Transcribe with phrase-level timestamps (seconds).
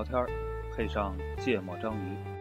[0.00, 0.26] 聊天儿，
[0.74, 2.39] 配上芥末章鱼。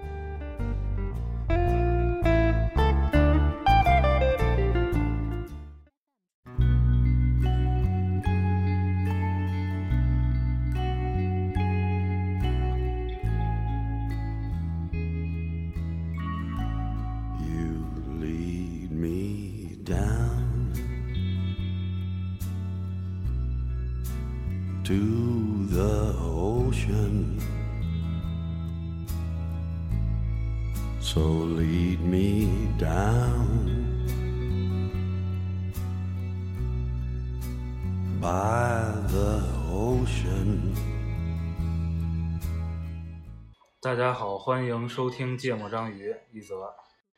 [43.99, 46.73] 家好，欢迎收听芥末章鱼一泽。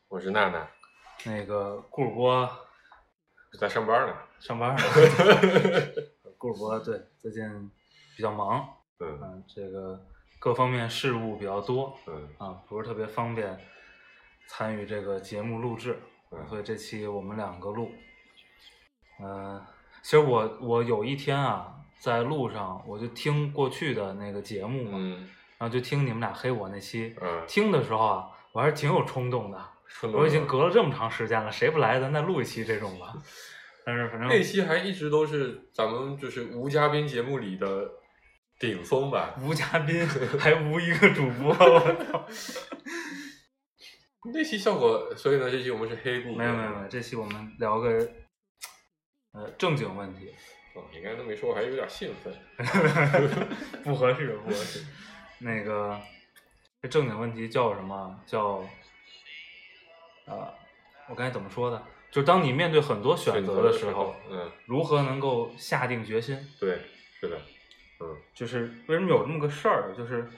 [0.08, 0.67] 我是娜娜，
[1.28, 2.50] 那个顾主播。
[3.59, 4.16] 在上班呢。
[4.39, 4.81] 上班呢，
[6.39, 7.72] 顾主播对最近
[8.17, 8.67] 比较忙，
[9.00, 9.19] 嗯。
[9.22, 10.03] 嗯，这个
[10.39, 11.95] 各方面事务比较多。
[12.08, 12.28] 嗯。
[12.39, 13.56] 啊，不是特别方便
[14.47, 16.00] 参与这个节目录制，
[16.31, 16.47] 嗯。
[16.47, 17.91] 所以这期我们两个录。
[19.19, 19.63] 嗯、
[20.02, 25.30] 其实我我有一天啊，在路上我就听过去的那个节目嘛，嗯
[25.62, 29.64] 然后就听你们俩黑我那期，嗯，听的时候啊，我还是挺有冲动的。
[30.02, 33.14] 动我已经隔了这么长时间了，谁不来咱再录一期这种吧？
[33.86, 37.88] 但是反正那期还一直都是咱们就是无嘉宾节目里的
[38.58, 39.36] 顶峰吧。
[39.40, 40.03] 无嘉宾，
[40.40, 42.25] 还无一个主播，我操！
[44.34, 46.34] 那期效果，所以呢，这期我们是黑部。
[46.34, 47.90] 没有没有没有，这期我们聊个
[49.34, 50.34] 呃正经问题，
[50.73, 52.34] 哦，你刚才都没说，我还有点兴奋。
[53.84, 54.84] 不合适不合适。
[55.42, 56.00] 那个
[56.81, 58.20] 这正经问题叫什么？
[58.25, 58.64] 叫
[60.25, 60.53] 呃，
[61.09, 61.84] 我刚才怎么说的？
[62.11, 66.38] 就是当你面对很多选择的时候，嗯，如何能够下定决心？
[66.59, 66.79] 对，
[67.19, 67.40] 是的，
[68.02, 69.94] 嗯就是为什么有这么个事儿？
[69.96, 70.29] 就是，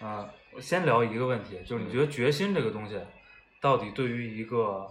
[0.00, 2.98] 啊、我先聊一个问题，就是你觉得决心这个东西，
[3.60, 4.88] 到底对于一个，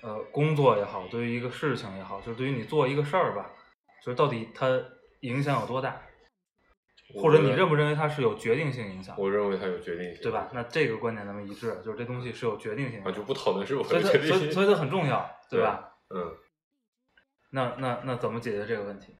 [0.00, 3.50] 呃，工作也好，对于一个事情也好，就是对于你做一个事儿吧，
[4.02, 4.66] 就是到底它
[5.20, 6.00] 影响有多大，
[7.14, 10.48] 或者你认不认为它是有决定性影响，我认为它有决定性，对吧？？
[10.52, 14.22] 那这个观点咱们一致，就是这东西是有决定性啊，的，就不讨论是有决定性。
[14.26, 15.92] 所以所以它很重要，对吧？
[16.10, 16.32] 嗯，
[17.50, 19.16] 那那那怎么解决这个问题？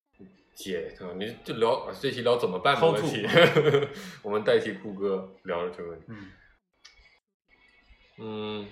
[0.54, 1.14] 姐，对吧？
[1.19, 3.26] 你就聊啊这期聊怎么办的问题，
[4.22, 6.06] 我们代替酷哥聊这个问题。
[6.08, 6.31] 嗯
[8.19, 8.66] 嗯，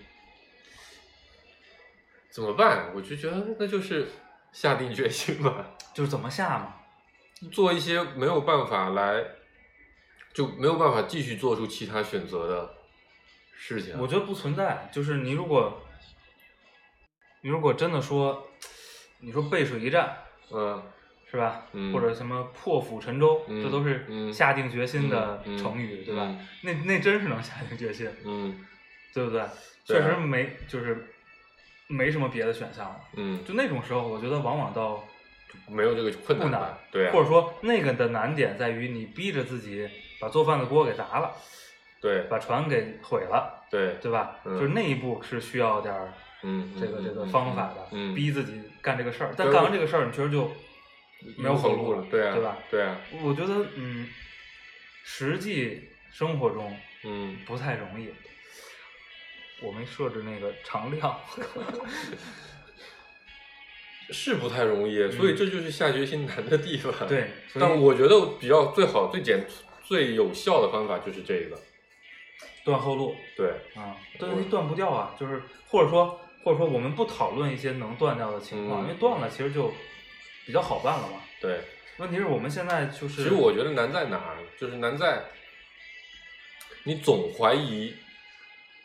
[2.31, 2.93] 怎么办？
[2.95, 4.07] 我就觉得那就是
[4.53, 6.77] 下定决心吧，就是怎么下嘛？
[7.49, 9.25] 做一些没有办法来，
[10.33, 12.75] 就没有办法继续做出其他选择的
[13.57, 13.99] 事情。
[13.99, 15.81] 我觉得不存在，就是你如果，
[17.43, 18.47] 你如果真的说，
[19.21, 20.17] 你说背水一战
[20.51, 20.83] 嗯
[21.31, 21.65] 是吧？
[21.73, 26.23] 嗯或者什么破釜沉舟，嗯这都是嗯下定决心的成语，对吧？
[26.25, 28.67] 嗯那那真是能下定决心，嗯
[29.15, 29.41] 对不对？
[29.87, 31.07] 对啊确实没就是
[31.89, 33.01] 没什么别的选项了。
[33.15, 35.05] 嗯，就那种时候，我觉得往往倒
[35.69, 39.89] 没有这个困不难难，对啊，或者说那个的难点在于你逼着自己
[40.21, 41.33] 把做饭的锅给砸了，
[42.01, 42.23] 对。
[42.31, 43.95] 把船给毁了，对。
[44.01, 44.37] 对吧？
[44.45, 44.59] 嗯。
[44.59, 46.13] 就是那一步是需要点儿
[46.43, 49.35] 嗯，这个这个方法的，嗯，逼自己干这个事儿。
[49.37, 50.51] 但干完这个事儿，你确实就
[51.37, 52.57] 没有后路了，对啊，对吧？
[52.71, 54.09] 对啊，我觉得，嗯，
[55.05, 58.11] 实际生活中嗯，不太容易。
[59.63, 61.15] 我没设置那个常量，
[64.13, 66.93] 是不太容易，所以这就是下决心难的地方。
[67.01, 69.47] 嗯对，但我觉得比较最好、最简、
[69.83, 71.59] 最有效的方法就是这个。
[72.65, 79.73] 断后路对，啊，这东西断不掉啊，就是或者说或者说我们不讨论一些能断掉的情况，嗯因为断了其实就
[80.45, 81.23] 比较好办了嘛。
[81.41, 81.61] 对。
[81.97, 85.23] 问题是我们现在就是，其实我觉得难在哪儿，就是难在
[86.85, 87.95] 你总怀疑，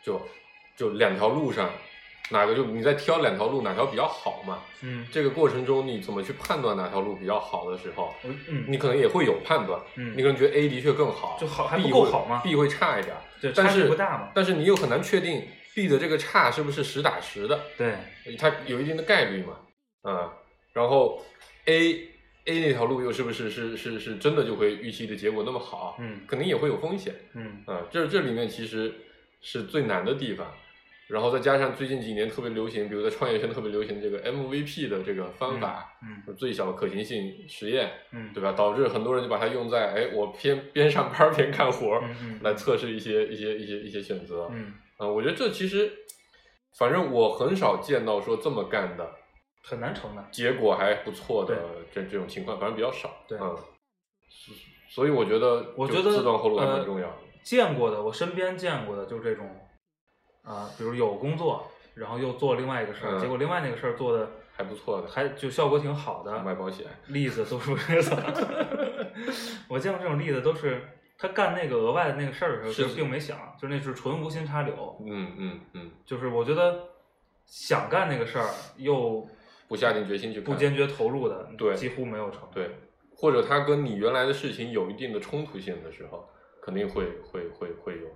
[0.02, 0.20] 就
[0.76, 1.70] 就两条路上
[2.30, 4.62] 哪个就你在挑两条路哪条比较好嘛。
[4.82, 9.80] 嗯这个过程中你怎么去判断哪条路比较好的时候，嗯你可能也会有判断。
[9.96, 17.94] 嗯你可能觉得 A 的确更好，就好还不 B 会够好吗？B 会差一点，对但是不大嘛但是你又很难确定 B 的这个差是不是实打实的，对，
[18.38, 19.58] 它有一定的概率嘛，
[20.02, 20.32] 啊、
[20.72, 21.24] 然后
[21.66, 22.08] A
[22.46, 25.96] A 那条路又是不是是是是真的就会预期的结果那么好？
[26.00, 28.92] 嗯肯定也会有风险，嗯啊、这这里面其实
[29.40, 30.52] 是最难的地方。
[31.08, 38.52] 然后再加上最近几年特别流行，比如在创业圈特别流行这个 MVP 的这个方法，嗯最小可行性实验，嗯，对吧？
[38.52, 44.48] 导致很多人就把它用在哎，我边边上班边干活，嗯嗯来测试一些一些一些一些选择。
[44.52, 45.92] 嗯，啊，我觉得这其实，
[46.78, 49.08] 反正我很少见到说这么干的，
[49.62, 50.24] 很难成的。
[50.32, 51.56] 结果还不错的
[51.92, 53.24] 这这种情况，反正比较少。
[53.28, 53.56] 对嗯，
[54.90, 57.16] 所以我觉得，我觉得自断后路还蛮呃重要的。
[57.44, 59.48] 见过的，我身边见过的就这种，
[60.46, 67.72] 啊、比如有工作，然后又做另外一个事儿，嗯结果另外那个事儿做的还不错的，还就效果挺好的，卖保险，例子都是
[69.68, 70.80] 我见过这种例子，都是
[71.18, 74.96] 他干那个额外的那个事儿的时候，是其实并没想，就是那是纯无心插柳。
[75.04, 76.88] 嗯嗯嗯，就是我觉得
[77.46, 79.26] 想干那个事儿又
[79.68, 82.40] 不下定决心去干，不坚决投入的，对几乎没有成。
[82.54, 82.70] 对，
[83.16, 86.28] 或者他跟你原来的事情有一定的冲突性的时候，
[86.62, 88.06] 肯定会会会会有。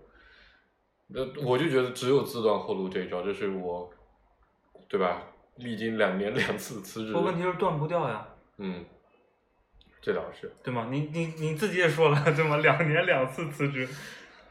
[1.13, 3.91] 那我就觉得只有自断后路这一招，这是我，
[4.89, 5.23] 对吧？
[5.57, 8.27] 历经两年 两次辞职问题是断不掉呀，
[8.59, 8.85] 嗯，
[10.01, 10.89] 这倒是，对吗？
[10.91, 12.57] 你你你自己也说了，对吗？
[12.59, 13.87] 两年两次辞职，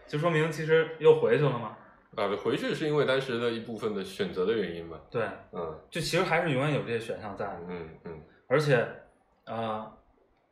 [0.08, 1.76] 就说明其实又回去了嘛。
[2.16, 5.24] 啊，回去是因为当时的一部分的选择的原因嘛，对，
[5.54, 8.86] 嗯就其实还是永远有这些选项在的，嗯嗯，而且，
[9.46, 9.90] 呃，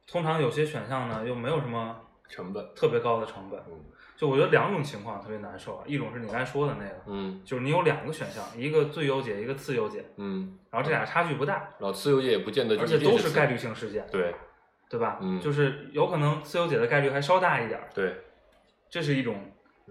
[0.08, 2.00] 通常有些选项呢又没有什么
[2.30, 3.60] 成本，特别高的成本。
[3.68, 3.84] 嗯
[4.18, 7.40] 就我觉得两种情况特别难受啊，一种是你刚才说的那个，嗯。
[7.46, 14.34] 就是你有两个选项，一个最优解，一个次优解，嗯，然后这俩差距不大，然后次优解也不见得就而且都是概率性事件，对
[14.90, 15.20] 对吧？
[15.22, 15.40] 嗯。
[15.40, 18.16] 就是有可能次优解的概率还稍大一点儿，对，
[18.90, 19.40] 这是一种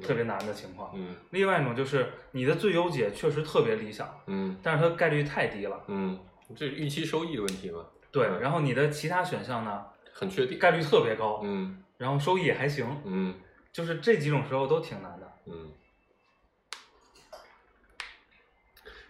[0.02, 0.90] 特别难的情况。
[0.96, 1.14] 嗯。
[1.30, 4.56] 另外一种就是你的最优解确实特别理想，嗯。
[4.60, 6.18] 但是它概率太低了，嗯，
[6.56, 8.26] 这是预期收益的问题嘛，对。
[8.26, 8.40] 嗯。
[8.40, 11.80] 然后你的其他选项呢，很确定，概率特别高，嗯。
[11.96, 13.34] 然后收益也还行，嗯
[13.76, 15.32] 就是这几种时候都挺难的。
[15.44, 15.70] 嗯，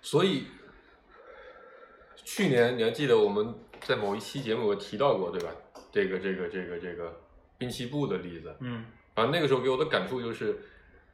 [0.02, 0.48] 所以
[2.24, 5.50] 去年你还记得我们在某一期节目我提到过对吧？
[5.92, 7.16] 这个这个这个这个
[7.56, 8.86] 滨崎步的例子，嗯。
[9.14, 10.58] 反正那个时候给我的感触就是，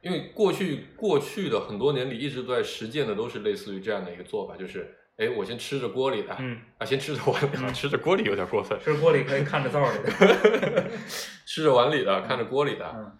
[0.01, 7.71] 因为过去过去的很多年里一直都在实践的都是类似于这样的一个做法，就是哎，我先吃着锅里的，嗯，啊，先吃着碗里的，嗯。
[7.71, 10.89] 吃着锅里有点过分，吃锅里可以看着灶里的，
[11.45, 13.19] 吃着碗里的，看着锅里的，嗯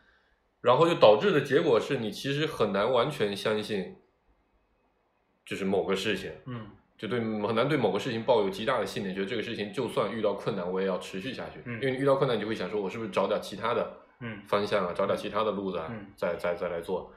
[0.63, 3.97] 然后就导致的结果是你其实很难完全相信，
[5.45, 11.59] 就是某个事情，嗯就对很难对某个事情抱有极大的信念，觉得这个事情就算遇到困难，我也要持续下去。
[11.65, 17.11] 嗯因为你遇到困难，你就会想说，我是不是找点其他的嗯方向啊，找点其他的路子啊，嗯再再再来做。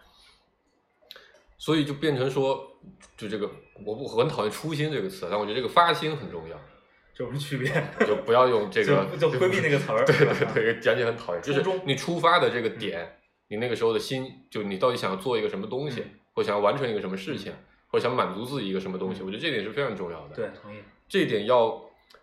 [1.57, 2.79] 所以就变成说，
[3.17, 3.49] 就这个
[3.85, 6.61] 我不很讨厌“初心”这个词，但我觉得这个发心很重要，
[7.15, 7.71] 这有什么区别？
[8.07, 11.43] 就不要用这个 就就规避那个词儿 对对对，讲起来很讨厌。
[11.43, 13.16] 就是你出发的这个点，
[13.49, 16.11] 你那个时候的心，就你到底想要做一个什么东西，嗯。
[16.35, 17.53] 或想要完成一个什么事情，
[17.89, 19.27] 或者想满足自己一个什么东西，嗯。
[19.27, 20.35] 我觉得这点是非常重要的。
[20.37, 20.79] 对，同意。
[21.09, 21.81] 这一点要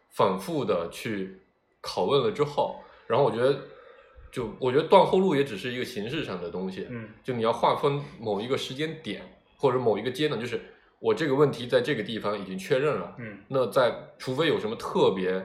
[0.10, 1.40] 反复的去
[1.82, 3.60] 拷问了之后，然后我觉得，
[4.32, 7.10] 就我觉得断后路也只是一个形式上的东西，嗯。
[7.24, 9.24] 就你要划分某一个时间点
[9.58, 10.62] 或者某一个阶段，就是
[11.00, 13.40] 我这个问题在这个地方已经确认了，嗯。
[13.48, 15.44] 那在除非有什么特别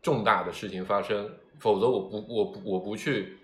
[0.00, 1.28] 重大的事情发生，
[1.58, 3.38] 否则我不我不我不去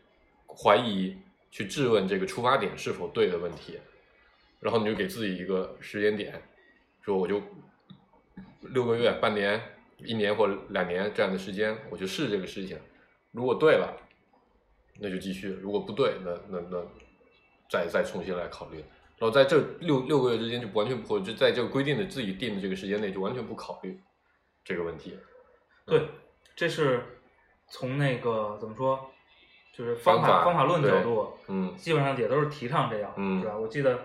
[0.47, 1.17] 怀疑
[1.53, 3.79] 去质问这个出发点是否对的问题，
[4.59, 6.43] 然后你就给自己一个时间点，
[7.03, 7.43] 说我就
[8.63, 9.61] 六个月、半年、
[9.99, 12.79] 一年或者两年这样的时间，我就试这个事情，
[13.33, 13.95] 如果对了，
[14.99, 16.83] 那就继续；如果不对，那那那
[17.69, 18.79] 再再重新来考虑。
[19.19, 24.01] 然后在这六六个月之间就完全不会，就在这个规定的自己定的这个时间内，就完全不考虑
[24.65, 25.19] 这个问题。
[25.85, 26.09] 对，
[26.57, 27.21] 这是
[27.69, 29.12] 从那个怎么说，
[29.73, 33.57] 就是方方法方法论角度，嗯基本上也都是提倡这样，嗯是吧？
[33.57, 33.97] 我记得，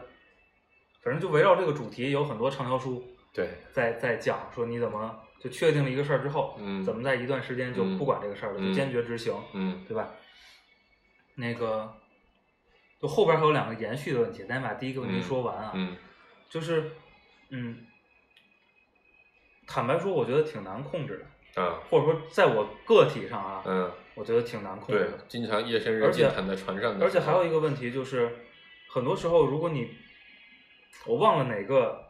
[1.01, 10.09] 反正就围绕这个主题有很多畅销书对，在在讲，说你怎么就确定了一个事儿之后，嗯怎么在一段时间就嗯不管这个事儿就坚决执行，嗯对吧？
[11.35, 11.93] 那个，
[12.99, 15.95] 就后边还有两个延续的问题，咱把第一个问题嗯说完啊，嗯
[16.49, 16.91] 就是，
[17.49, 17.85] 嗯，
[19.67, 28.29] 坦白说，我觉得挺难控制的，啊或者说在我个体上啊，嗯，我觉得挺难控制对的。，经常夜深人静躺在船上而且还有一个问题就是，
[28.89, 29.89] 很多时候如果你，
[31.05, 32.03] 我忘了哪个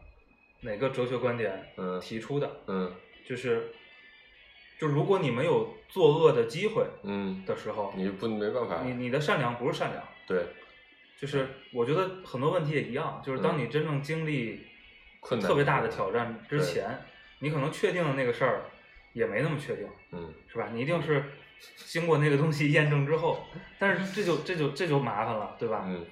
[0.62, 2.90] 哪个哲学观点嗯提出的，嗯
[3.26, 3.70] 就是，
[4.78, 10.46] 就如果你没有作恶的机会嗯，的时候，你就不没办法，你你的善良不是善良，对
[11.20, 14.66] 就是我觉得很多问题也一样，就是当嗯你真正经历
[15.20, 17.04] 困难特别大的挑战之前，
[17.40, 18.62] 你可能确定的那个事儿
[19.12, 20.70] 也没那么确定，嗯是吧？
[20.72, 21.22] 你一定是
[21.86, 23.44] 经过那个东西验证之后，
[23.78, 25.84] 但是这就这就这就麻烦了，对吧？
[25.86, 26.04] 嗯，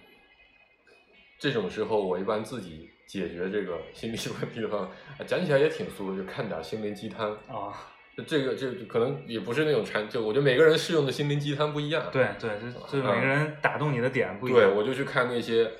[1.38, 7.32] 这种时候我一般自己解决这个心理 问题的方法，啊讲起来也挺俗的，就看点心灵鸡汤。
[7.48, 7.72] 啊，
[8.16, 12.08] 就这个这个可能也不是那种禅，就我觉得每个人适用的心灵鸡汤不一样。
[12.10, 14.60] 对对，就就是每个人打动你的点不一样。
[14.60, 15.70] 对，我就去看那些，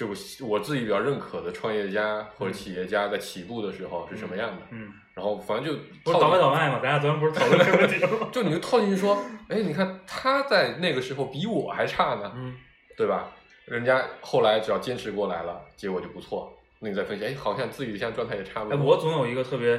[0.00, 6.80] 就我自己比较认可的创业家或者嗯企业家在起步的时候是什么样的，嗯，然后反正就不是倒卖倒卖嘛？
[6.82, 8.28] 咱俩昨天不是讨论这个问题吗？
[8.32, 12.56] 就你就套进去说，哎，你看他在那个时候比我还差呢，嗯
[12.96, 13.28] 对吧？
[13.66, 16.50] 人家后来只要坚持过来了，结果就不错。
[16.78, 18.86] 那你再分析，哎，好像自己现在状态也差不哎，多。
[18.86, 19.78] 我总有一个特别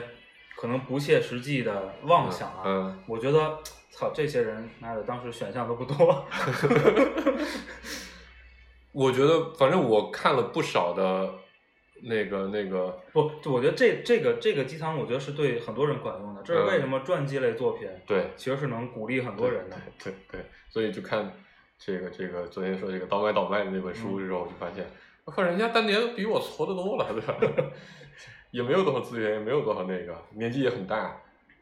[0.55, 2.61] 可能不切实际的妄想啊。
[2.63, 3.57] 嗯，我觉得，
[3.89, 6.25] 操，这些人妈的，当时选项都不多。
[8.91, 11.33] 我觉得反正我看了不少的
[12.03, 16.41] 那个那个，不，我觉得这这个这个鸡汤，我觉得是对很多人管用的。
[16.43, 19.77] 这是为什么传记类作品对其实是能鼓励很多人的。
[20.03, 21.31] 对对，所以就看
[21.77, 24.85] 这个这个昨天说这个倒卖倒卖的那本书的时候，我就发现，
[25.25, 27.71] 我靠，人家当年比我矬的多了，对吧？
[28.51, 31.15] 也没有多少资源，也没有多少那个，年纪也很大，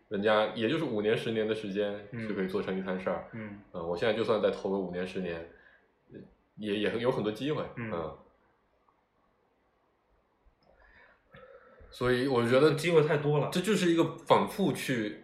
[0.07, 3.27] 人家也就是五年十年的时间嗯就可以做成一摊事儿。
[3.33, 5.47] 嗯嗯，我现在就算再投个五年十年，
[6.59, 7.63] 也也有很多机会。
[7.77, 8.17] 嗯
[11.91, 15.23] 所以我觉得机会太多了这就是一个反复去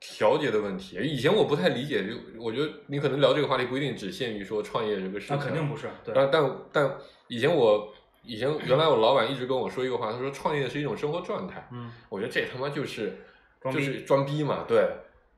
[0.00, 0.96] 调节的问题。
[0.96, 5.88] 以前我不太理解，就我觉得你可能聊这个话题不一定只限于说创业这个事情，那肯定不是。
[6.02, 6.96] 对，但但但
[7.28, 7.92] 以前我
[8.22, 11.68] 以前原来我老板一直跟我说一个话，他说创业是一种生活状态。
[11.70, 13.18] 嗯我觉得这他妈就是
[13.64, 14.64] 就是装逼嘛。
[14.66, 14.88] 对，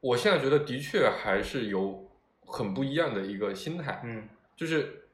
[0.01, 2.09] 我现在觉得的确还是有
[2.47, 4.01] 很不一样的一个心态。
[4.05, 4.29] 嗯
[4.61, 5.05] 就是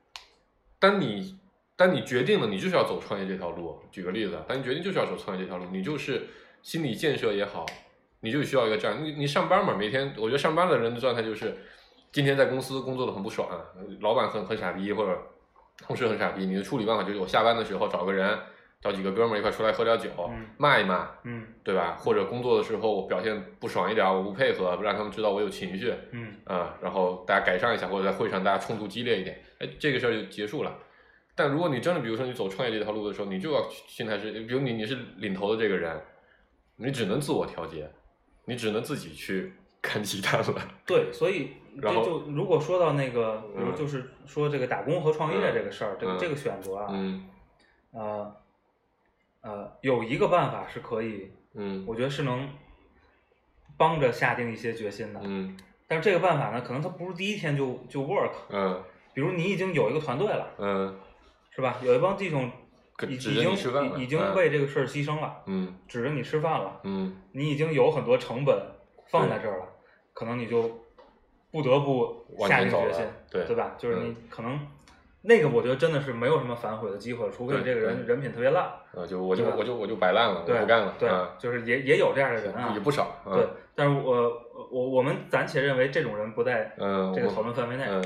[0.81, 1.38] 当你
[1.76, 6.26] 当你决定了你就是要走创业这条路，举个例子，当你决定就是要走创业这条路，你就是
[6.62, 7.65] 心理建设也好，
[8.23, 9.05] 你就需要一个这样。
[9.05, 11.57] 你你上班嘛，每天我觉得上班的人的状态就是
[12.11, 13.49] 今天在公司工作的很不爽，
[14.00, 15.17] 老板很很傻逼或者
[15.79, 18.37] 同事很傻逼，你的处理办法就是我下班的时候找个人。
[18.80, 21.97] 找几个哥们儿一块出来喝点酒，嗯骂一骂，嗯对吧？
[21.99, 30.78] 或者工作的时候我表现不爽一点，我不配合，让他们知道我有情绪，嗯啊、然后大家改善一下，或者在会上大家冲突激烈一点，哎，这个事儿就结束了。
[31.35, 36.00] 但如果你真的，比如说你走创业这条路的时候，你就要心态是，比如你你是领头的这个人，
[36.76, 37.90] 你只能自我调节，
[38.45, 39.52] 你只能自己去
[39.83, 40.54] 看鸡蛋了。
[40.87, 47.28] 对，所以这然后就如果说到那个，比如嗯就是说这个打工和创业嗯这个事儿，这个嗯这个选择啊，嗯
[47.92, 48.37] 呃
[49.47, 52.49] 呃，有一个办法是可以，嗯我觉得是能
[53.76, 55.21] 帮着下定一些决心的。
[55.23, 55.57] 嗯
[55.88, 58.33] 但是这个办法呢，可能它不是第一天就就 work。
[58.50, 58.83] 嗯
[59.15, 60.99] 比如你已经有一个团队了，嗯
[61.50, 61.76] 是吧？
[61.83, 62.50] 有一帮弟兄
[63.09, 68.61] 已已经已已经嗯为这个事儿牺牲了，嗯指着你吃饭了，嗯你已经有很多成本
[69.09, 69.69] 放在这儿了，
[70.12, 70.85] 可能你就
[71.50, 73.75] 不得不下定决心对对吧？
[73.79, 74.59] 就是你嗯可能
[75.28, 78.64] 那个，我觉得真的是没有什么反悔的机会，除非你这个人人品特别烂，
[78.95, 83.35] 啊，就我就我就我就摆烂了，我，不干了，对啊，，就是也也有这样的人啊，也不少，啊。
[83.35, 88.04] 对，但是我我我们暂且认为这种人不在嗯，这个讨论范围内，嗯。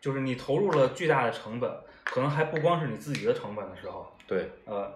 [0.00, 1.70] 就是你投入了巨大的成本，
[2.04, 4.90] 可能还不光是你自己的成本的时候，对，呃，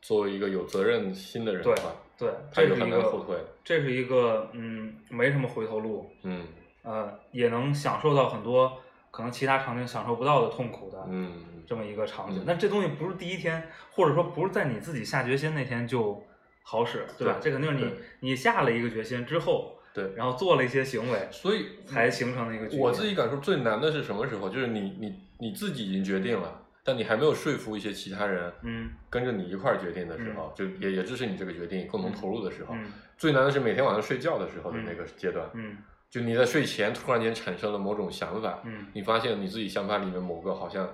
[0.00, 6.44] 作为一个有责任心的人对的话，对，他就很这是一个难后退，这是一个嗯没什么回头路，嗯。
[6.82, 8.72] 呃，也能享受到很多
[9.10, 11.32] 可能其他场景享受不到的痛苦的嗯
[11.66, 12.44] 这么一个场景嗯。
[12.46, 16.22] 但这东西不是第一天，或者说不是在你自己下决心那天就
[16.62, 17.38] 好使，对吧？
[17.40, 17.94] 对这肯定是你
[18.30, 22.76] 你下了一个决心之后，对，然后做了一些行为，所以才形成了一个。
[22.76, 24.48] 我自己感受最难的是什么时候？
[24.48, 35.76] 就是你你你自己已经决定了，但你还没有说服一些其他人，嗯跟着你一块儿决定的时候，就也也支持你这个决定，共同投入的时候，嗯最难的是每天晚上睡觉的时候的那个阶段，嗯
[36.10, 40.88] 就你在睡前突然间产生了某种想法，嗯你发现你自己想法里面某个好像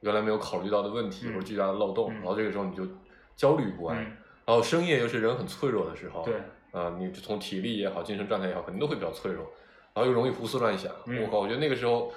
[0.00, 2.86] 原来没有考虑到的问题、嗯或者巨大的漏洞，嗯然后这个时候你就
[3.34, 4.04] 焦虑不安，嗯，
[4.44, 6.34] 然后深夜又是人很脆弱的时候，对，
[6.72, 9.50] 啊、你从体力也好，精神状态也好，肯定都会比较脆弱，
[9.94, 10.92] 然后又容易胡思乱想。
[11.06, 12.12] 嗯我靠，我觉得那个时候，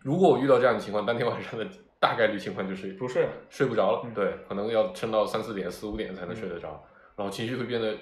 [0.00, 1.66] 如果我遇到这样的情况，当天晚上的
[1.98, 3.28] 大概率情况就是不睡了。
[3.50, 6.80] 睡不着了，嗯对，可能要撑到三四点、四五点才能睡得着，
[7.16, 7.96] 然后情绪会变得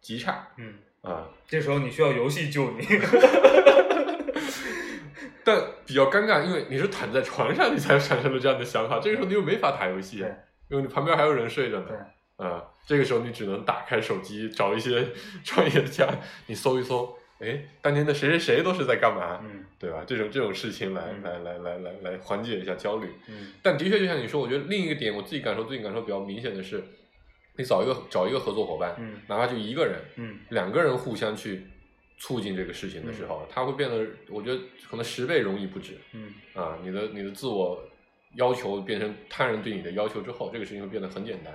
[0.00, 1.28] 极差嗯，啊。
[1.46, 2.84] 这时候你需要游戏救你。
[5.46, 10.34] 但比较尴尬，因为你是躺在床上，你才产生了这样的想法，这个时候你又没法打游戏对，
[10.70, 11.86] 因为你旁边还有人睡着呢。
[11.86, 15.06] 对，啊、这个时候你只能打开手机找一些
[15.44, 16.08] 创业家，
[16.46, 20.02] 你搜一搜，哎，当年的谁谁谁都是在干嘛，嗯对吧？
[20.06, 23.08] 这种这种事情来、嗯来来来来来缓解一下焦虑。
[23.28, 26.82] 嗯但的确就像你说，我觉得另一个点，我自己感受最近感受比较明显的是，
[27.56, 31.66] 你找一个找一个合作伙伴，嗯哪怕就一个人，嗯两个人互相去
[32.18, 36.78] 促进这个事情的时候，它会变得，我觉得可能十倍容易不止嗯啊！
[36.82, 37.82] 你的你的自我
[38.36, 41.52] 要求变成他人对你的要求之后，这个事情会变得很简单，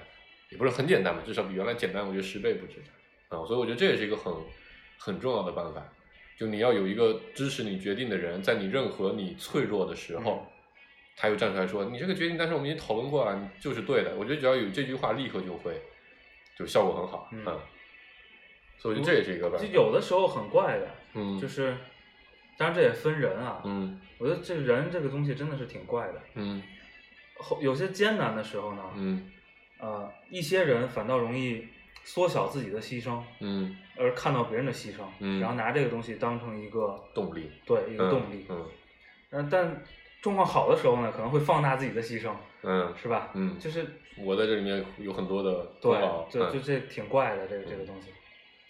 [0.49, 2.79] 也不是很简单吧，至少比原来简单，我觉得十倍不止
[3.29, 3.43] 啊！
[3.45, 4.33] 所以我觉得这也是一个很
[4.97, 5.83] 很重要的办法，
[6.37, 10.51] 就你要有一个支持你决定的人，在你任何你脆弱的时候，嗯
[11.21, 14.15] 他又站出来说你这个决定，但是我们已经讨论过了，你就是对的。
[14.15, 15.81] 我觉得只要有这句话，立刻就会
[16.57, 17.43] 就效果很好，嗯
[18.77, 21.75] 所以我觉得这也是一个办就法，有的时候很怪的，嗯，就是，
[22.57, 23.61] 当然这也分人啊。
[23.65, 26.21] 嗯我觉得这人这个东西真的是挺怪的。
[26.35, 26.63] 嗯
[27.37, 29.29] 后有些艰难的时候呢，嗯
[29.79, 31.67] 呃，一些人反倒容易
[32.05, 38.45] 缩小自己的牺牲，嗯，而看到别人的牺牲，嗯然后拿这个东西当成一个动力，对一个动力。
[38.49, 38.65] 嗯
[39.31, 39.83] 嗯、但
[40.21, 42.31] 状况好的时候呢，可能会放大自己的牺牲，
[42.63, 43.29] 嗯是吧？
[43.33, 43.85] 嗯，就是
[44.17, 45.91] 我在这里面有很多的对，，
[46.29, 48.09] 就嗯就这挺怪的这个这个东西。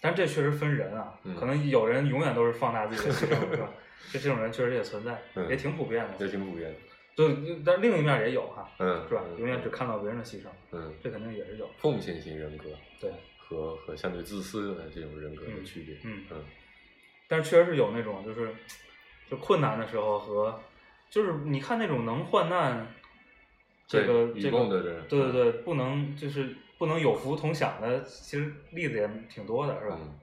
[0.02, 3.70] 但这确实分人啊，嗯可能有人永远都是放大自己的牺牲，是吧？
[4.14, 6.32] 就这种人确实也存在，嗯也挺普遍的，也。
[6.32, 6.78] 挺普遍的，
[7.16, 9.22] 就，但另一面也有哈，嗯，是吧？
[9.30, 11.70] 嗯永远只看到别人的牺牲，嗯这肯定也是有。
[11.78, 12.70] 奉献型人格
[13.02, 16.46] 对，和和相对自私的这种人格的区别，嗯嗯
[17.28, 18.50] 但是确实是有那种就是
[19.30, 20.58] 就困难的时候和
[21.10, 22.88] 就是你看那种能患难，
[23.88, 29.98] 这个对这个对对对，不能就是不能有福同享的，其实例子也挺多的，是吧？
[30.00, 30.20] 嗯，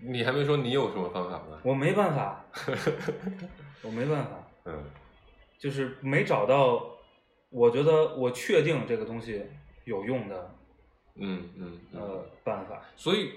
[0.00, 1.60] 你还没说你有什么方法吗？
[1.64, 2.44] 我没办法，
[3.82, 4.82] 我没办法，嗯
[5.58, 6.98] 就是没找到，
[7.50, 9.44] 我觉得我确定这个东西
[9.84, 10.54] 有用的
[11.14, 12.82] 嗯嗯嗯，呃办法。
[12.96, 13.34] 所以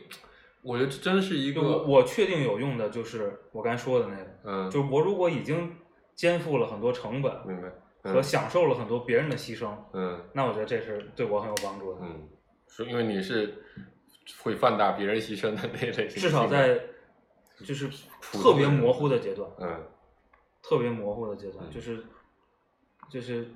[0.66, 5.76] 我觉得这真是一个我我确定有用的就是我刚才说的那个，嗯，就是我如果已经
[6.16, 7.72] 肩负了很多成本明白
[8.12, 12.00] 和享受了很多别人的牺牲，嗯那我觉得这是对我很有帮助的。
[12.02, 12.28] 嗯，
[12.68, 13.64] 是因为你是
[14.42, 16.82] 会放大别人牺牲的那一类型，至少在
[17.64, 17.88] 就是
[18.20, 19.84] 普通人特别模糊的阶段，嗯
[20.64, 22.04] 特别模糊的阶段，嗯就是
[23.10, 23.48] 就是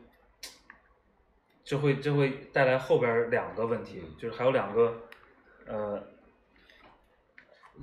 [1.64, 4.96] 就会就会带来后边儿两个问题，嗯就是还有两个
[5.66, 6.02] 呃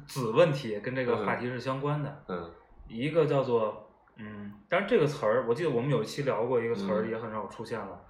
[0.07, 2.51] 子问题跟这个话题是相关的，嗯。
[2.89, 7.11] 一个叫做嗯，但是这个词儿，我记得我们有一期聊过一个词儿，嗯。
[7.11, 8.01] 也很少出现了，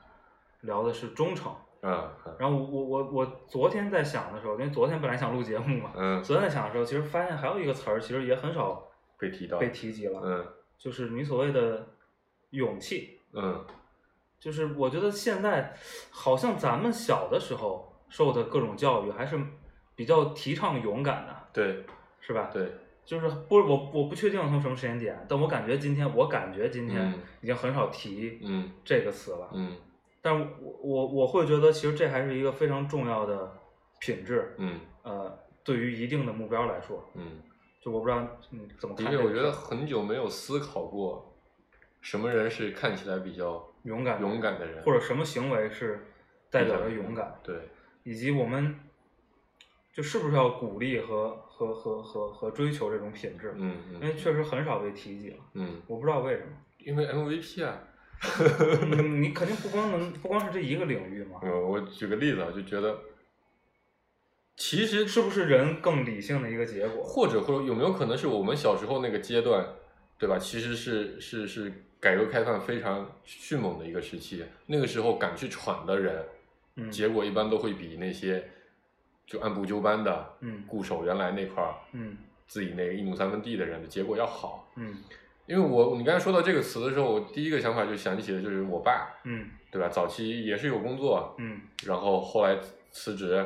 [0.61, 1.53] 聊的是忠诚。
[1.81, 2.37] 啊嗯。
[2.39, 6.23] 然后我我我昨天在想的时候，因为昨天本来想录节目嘛，嗯。
[6.23, 8.83] 昨天在想的时候，其实发现还有一个词儿，其实也很少
[9.19, 10.47] 被提到被提及了，嗯。
[10.77, 11.87] 就是你所谓的
[12.51, 13.21] 勇气。
[13.33, 13.65] 嗯。
[14.39, 15.75] 就是我觉得现在
[16.11, 19.41] 好像咱们小的时候受的各种教育还是
[19.95, 21.85] 比较提倡勇敢的，对
[22.21, 22.71] 是吧？，对
[23.05, 29.51] 就是不是我我不确定从什么时间点，但我感觉今天我感觉今天嗯已经很少提嗯这个词了。
[29.55, 29.77] 嗯
[30.21, 33.53] 但是我我我会觉得其实这还是一个非常重要的
[34.01, 37.41] 品质，嗯呃，对于一定的目标来说，嗯，
[37.81, 39.31] 就我不知道你怎么看这个事儿。
[39.31, 41.33] 我觉得很久没有思考过
[42.01, 46.05] 什么人是看起来比较勇敢勇敢的人，或者什么行为是
[46.51, 47.55] 代表着勇敢，对，
[48.03, 48.81] 以及我们
[49.93, 56.49] 就是不是要鼓励和和和和和追求这种品质，嗯因为嗯确实很少被提及了，嗯，我不知道为什么。
[56.79, 57.81] 因为 MVP 啊，
[58.93, 62.99] 嗯你肯定不光能不光是这一个领域嘛，嗯，我举个例子啊，就觉得
[64.57, 67.03] 其实是不是人更理性的一个结果？
[67.03, 69.67] 或者或者有没有可能是我们小时候那个阶段，
[70.19, 70.39] 对吧？
[70.39, 76.23] 其实是是是改革开放非常迅猛的一个时期，那个时候敢去闯的人，
[76.77, 78.47] 嗯结果一般都会比那些
[79.27, 80.63] 就按部就班的嗯。
[80.67, 82.17] 固守原来那块儿嗯。
[82.47, 84.73] 自己那个一亩三分地的人的结果要好。
[84.77, 84.97] 嗯。
[85.47, 89.49] 因为我你刚才说到这个词的时候，我第一个想法就想起的就是我爸，嗯。
[89.71, 89.89] 对吧？
[89.89, 91.61] 早期也是有工作，嗯。
[91.85, 92.57] 然后后来
[92.91, 93.45] 辞职，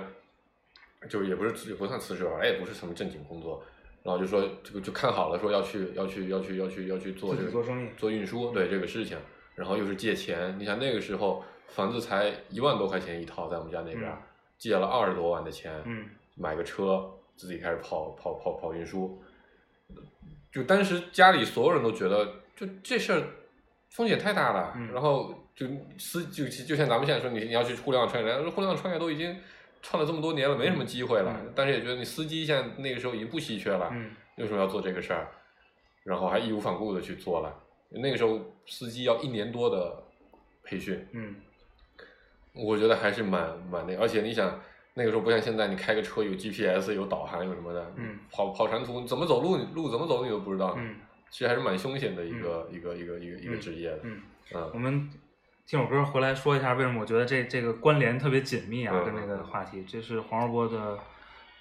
[1.08, 3.62] 就也不是也不算辞职吧，也不是什么正经工作，
[4.02, 9.18] 然后就说这个就看好了，说要去要去要去要去要去做这个做生意做运输，对这个事情，
[9.56, 14.18] 然后又是借钱，你想那个时候房子才一万多块钱一套，在我们家那边、嗯
[14.60, 16.08] 借了二十多万的钱，嗯。
[16.36, 19.20] 买个车，自己开始跑跑跑跑运输，
[20.52, 22.24] 就当时家里所有人都觉得，
[22.56, 23.22] 就这事儿
[23.90, 24.92] 风险太大了，嗯。
[24.92, 25.66] 然后就
[25.98, 29.36] 司就就像咱们现在说你你要去互联网创业，人家说互联网创业都已经
[29.82, 31.52] 创了这么多年了，没什么机会了，嗯。
[31.56, 34.10] 但是也觉得你司机现在那个时候已经不稀缺了，嗯。
[34.36, 35.28] 为什么要做这个事儿？
[36.02, 37.54] 然后还义无反顾的去做了，
[37.90, 40.02] 那个时候司机要一年多的
[40.64, 41.36] 培训，嗯
[42.54, 44.60] 我觉得还是蛮蛮那个，而且你想
[44.94, 50.96] 那个时候不像现在，你开个车有 GPS 有导航有什么的，嗯跑跑长途怎么走路路怎么走你都不知道，嗯
[51.30, 54.20] 其实还是蛮凶险的一个、一个一个一个一个嗯职业的，嗯，
[54.52, 55.08] 嗯我们
[55.64, 60.96] 听首歌回来说一下为什么我觉得这这个关联特别紧密啊，嗯跟那个话题，这是黄世波的《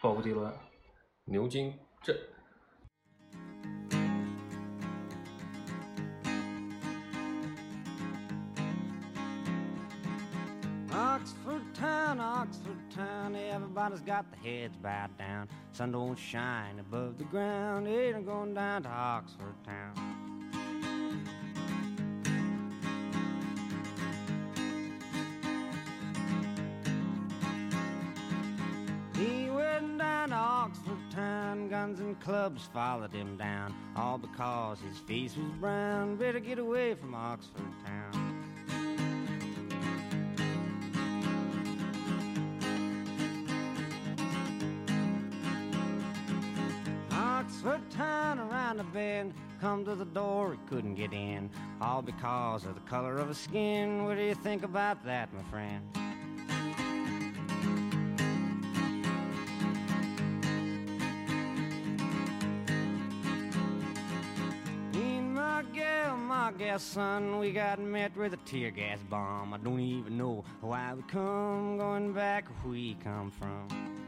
[0.01, 0.49] 鲍勃迪伦》。
[1.25, 1.71] 牛津
[2.01, 2.17] 镇，
[12.09, 15.47] down Oxford town, everybody's got their heads bowed down.
[15.73, 19.93] Sun don't shine above the ground, Ain't ain't going down to Oxford town.
[29.15, 34.97] He went down to Oxford town, guns and clubs followed him down, all because his
[34.97, 36.15] face was brown.
[36.15, 38.28] Better get away from Oxford town.
[47.59, 51.49] Oxford town around the bend, come to the door, he couldn't get in,
[51.81, 54.05] all because of the color of his skin.
[54.05, 55.83] What do you think about that, my friend?
[64.93, 69.53] And my gal son, we got met with a tear gas bomb.
[69.53, 73.98] I don't even know why we come, going back where we come from.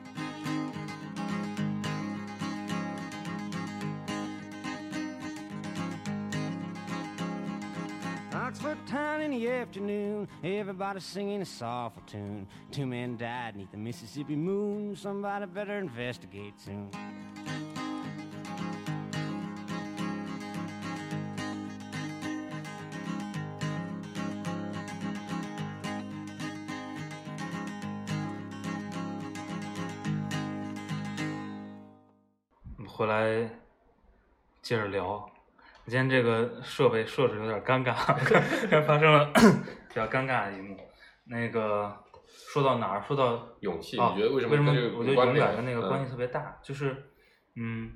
[8.91, 12.49] Oxford town in the afternoon, everybody singing a soulful tune.
[12.73, 14.97] Two men died neath the Mississippi moon.
[14.97, 16.91] Somebody better investigate soon.
[32.77, 33.49] 我们回来
[34.61, 35.30] 接着聊。
[35.86, 37.94] 今天这个设备设置有点尴尬，
[38.86, 39.26] 发生了
[39.90, 40.78] 比较尴尬的一幕。
[41.26, 41.92] 那个
[42.28, 43.02] 说到哪儿？
[43.02, 46.58] 说到勇气，啊你觉得为什么为什么我觉得勇敢跟那个关系嗯特别大？
[46.62, 46.96] 就是，
[47.56, 47.92] 嗯，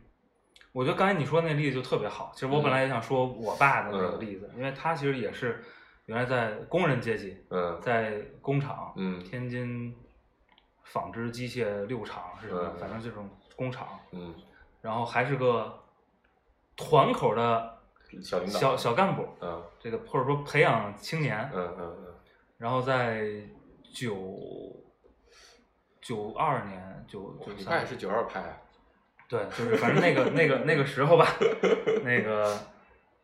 [0.74, 2.32] 我觉得刚才你说那例子就特别好。
[2.34, 5.64] 其实我本来也想说我爸的那个嗯例子，因为他其实也是
[6.06, 9.96] 原来在工人阶级，嗯在工厂，嗯天津
[10.84, 12.62] 纺织机械六厂是什么？
[12.74, 14.34] 嗯反正这种工厂，嗯，
[14.82, 15.78] 然后还是个
[16.78, 17.75] 团口的
[18.22, 22.14] 小领导，小小干部，嗯这个或者说培养青年，嗯嗯嗯
[22.58, 23.26] 然后在
[23.94, 24.40] 九
[26.02, 28.58] 九二年九嗯，九三，也是九二派啊，
[29.28, 31.28] 对，就是反正那个那个那个时候吧，
[32.04, 32.58] 那个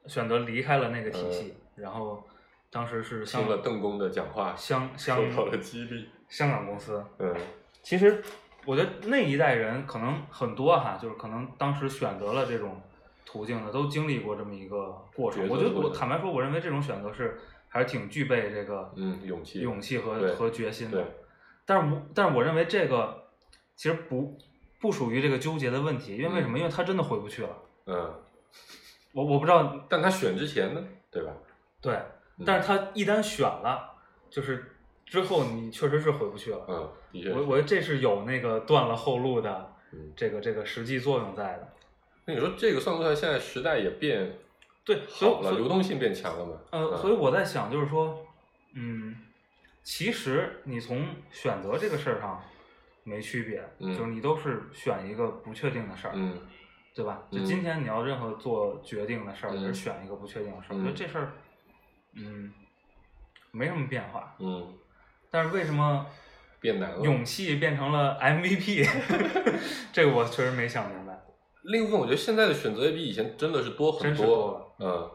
[0.08, 2.24] 选择离开了那个体系，然后
[2.70, 7.36] 当时是听了邓公的讲话，香香受到了激励，香港公司，嗯。
[7.84, 8.24] 其实
[8.66, 12.80] 我觉得那一代人可能很多哈，就是可能当时选择了这种
[13.26, 15.48] 途径的，都经历过这么一个过程。
[15.48, 21.08] 我觉得我坦白说，我认为这种选择是还是挺具备这个嗯，勇气，勇气和和决心的对。
[21.66, 23.30] 但是我但是我认为这个
[23.76, 24.38] 其实不
[24.80, 26.58] 不属于这个纠结的问题，因为为什么？
[26.58, 27.50] 嗯因为他真的回不去了。
[27.86, 28.14] 嗯，
[29.14, 31.32] 我我不知道但他选之前呢，对吧？
[31.82, 31.94] 对，
[32.38, 33.90] 嗯但是他一旦选了，
[34.30, 36.66] 就是之后你确实是回不去了。
[36.68, 41.74] 嗯，我我觉得这是有那个断了后路的嗯，这个这个实际作用在的。
[42.26, 44.38] 那你说这个算不算现在时代也变
[44.84, 46.54] 对，好了，流动性变强了嘛？
[46.72, 48.26] 呃，嗯所以我在想，就是说，
[48.76, 49.16] 嗯，
[49.84, 52.44] 其实你从选择这个事儿上
[53.04, 56.38] 没区别，嗯就是你都是选一个不确定的事儿，嗯
[56.96, 57.24] 对吧？
[57.32, 60.76] 就嗯今天你要任何做决定的事儿，嗯也是选一个不确定的事儿。
[60.76, 61.32] 我觉得嗯这事儿，
[62.16, 62.52] 嗯，
[63.52, 64.36] 没什么变化。
[64.40, 64.74] 嗯，
[65.30, 66.06] 但是为什么
[66.60, 67.00] 变难了。
[67.02, 68.88] 勇气变成了 MVP？
[69.94, 71.11] 这个我确实没想明白。
[71.64, 75.10] 另一部分，我觉得现在的选择也比以前真的是多很多嗯，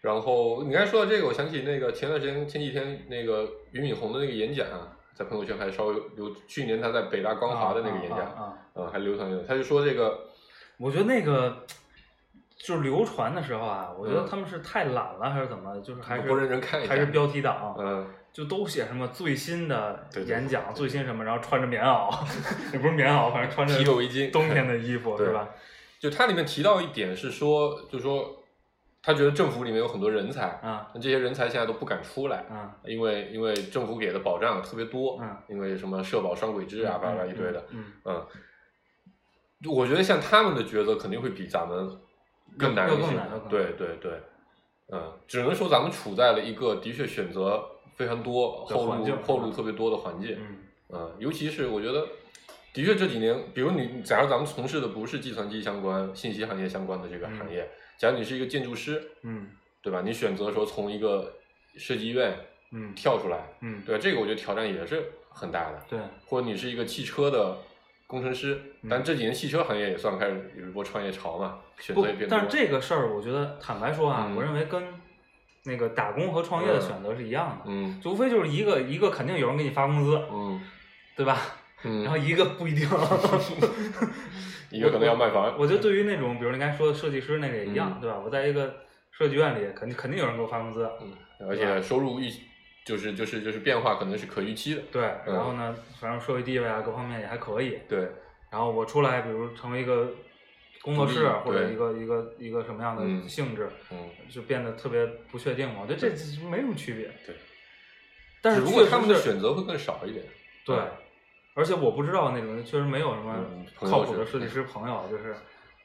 [0.00, 10.28] 然后你刚才说到这个，我想起那个前段时间前几天那个俞敏洪的那个演讲啊，在朋友圈还稍微流，去年他在北大光华的那个演讲，啊啊啊嗯，还流传着，他就说这个，
[10.78, 11.64] 我觉得那个
[12.56, 14.26] 就是流传的时候啊，我觉得嗯。
[14.30, 15.78] 他们是太懒了，还是怎么？
[15.80, 18.06] 就是还是不认真看一下还是标题党，嗯
[18.38, 22.08] 就都写什么最新的对对演讲，最新什么，然后穿着棉袄，
[22.72, 25.32] 也不是棉袄，反正穿着披个围巾冬天的衣服对。
[25.32, 25.48] 吧？
[25.98, 28.40] 就它里面提到一点是说，就说
[29.02, 38.24] 他觉得政府里面有很多人才，啊那这些人才现在都不敢出来，啊因为因为政府给的保障特别多，嗯因为什么社保双轨制啊，巴拉巴拉一堆的，嗯，嗯，
[39.66, 41.90] 我觉得像他们的抉择肯定会比咱们
[42.56, 43.16] 更难一些
[43.48, 44.12] 对对对，
[44.92, 50.56] 嗯，只能说咱们处在了一个的确选择非常多、后路后路特别多的环境，嗯
[50.90, 52.06] 嗯，尤其是我觉得，
[52.72, 59.48] 的确这几年，比如你，假如咱们从事的不是计算机相关、信息行业相关的这个行业，假如你是一个建筑师，嗯
[59.82, 60.00] 对吧？
[60.04, 61.34] 你选择说从一个
[61.76, 62.36] 设计院
[62.70, 64.00] 嗯跳出来，嗯，对吧？
[64.00, 65.82] 这个我觉得挑战也是很大的。
[65.88, 67.56] 对，或者你是一个汽车的
[68.06, 72.28] 工程师，嗯但这几年汽车行业也算开始有一波创业潮嘛，选择也变，多。
[72.30, 74.82] 但是这个事儿，我觉得坦白说啊，嗯我认为跟
[75.64, 80.60] 那个打工和创业的选择是一样的，嗯就无非就是一个一个肯定有人给你发工资，嗯
[81.16, 81.38] 对吧？
[81.84, 82.88] 嗯，然后一个不一定，
[84.70, 88.18] 一个可能要卖房，我觉得对于那种，比如你刚才说的设计师那个也一样，嗯对吧？
[88.24, 88.74] 我在一个
[89.10, 91.12] 设计院里，肯定肯定有人给我发工资，嗯，
[91.48, 92.28] 而且收入预
[92.84, 95.02] 就是就是就是变化可能是可预期的，对。
[95.26, 97.78] 嗯然后呢，反正社会地位啊各方面也还可以。
[97.88, 98.08] 对，
[98.50, 100.10] 然后我出来，比如成为一个
[100.88, 105.80] 工作室或者一个一个一个什么样的嗯性质，嗯，就变得特别不确定嘛。
[105.82, 107.10] 我觉得这这没什么区别。
[107.26, 107.36] 对，
[108.40, 110.24] 但是只不过确实是他们的选择会更少一点。
[110.64, 110.88] 对嗯，
[111.52, 113.36] 而且我不知道那种确实没有什么
[113.74, 115.36] 靠谱的设计师朋友，就是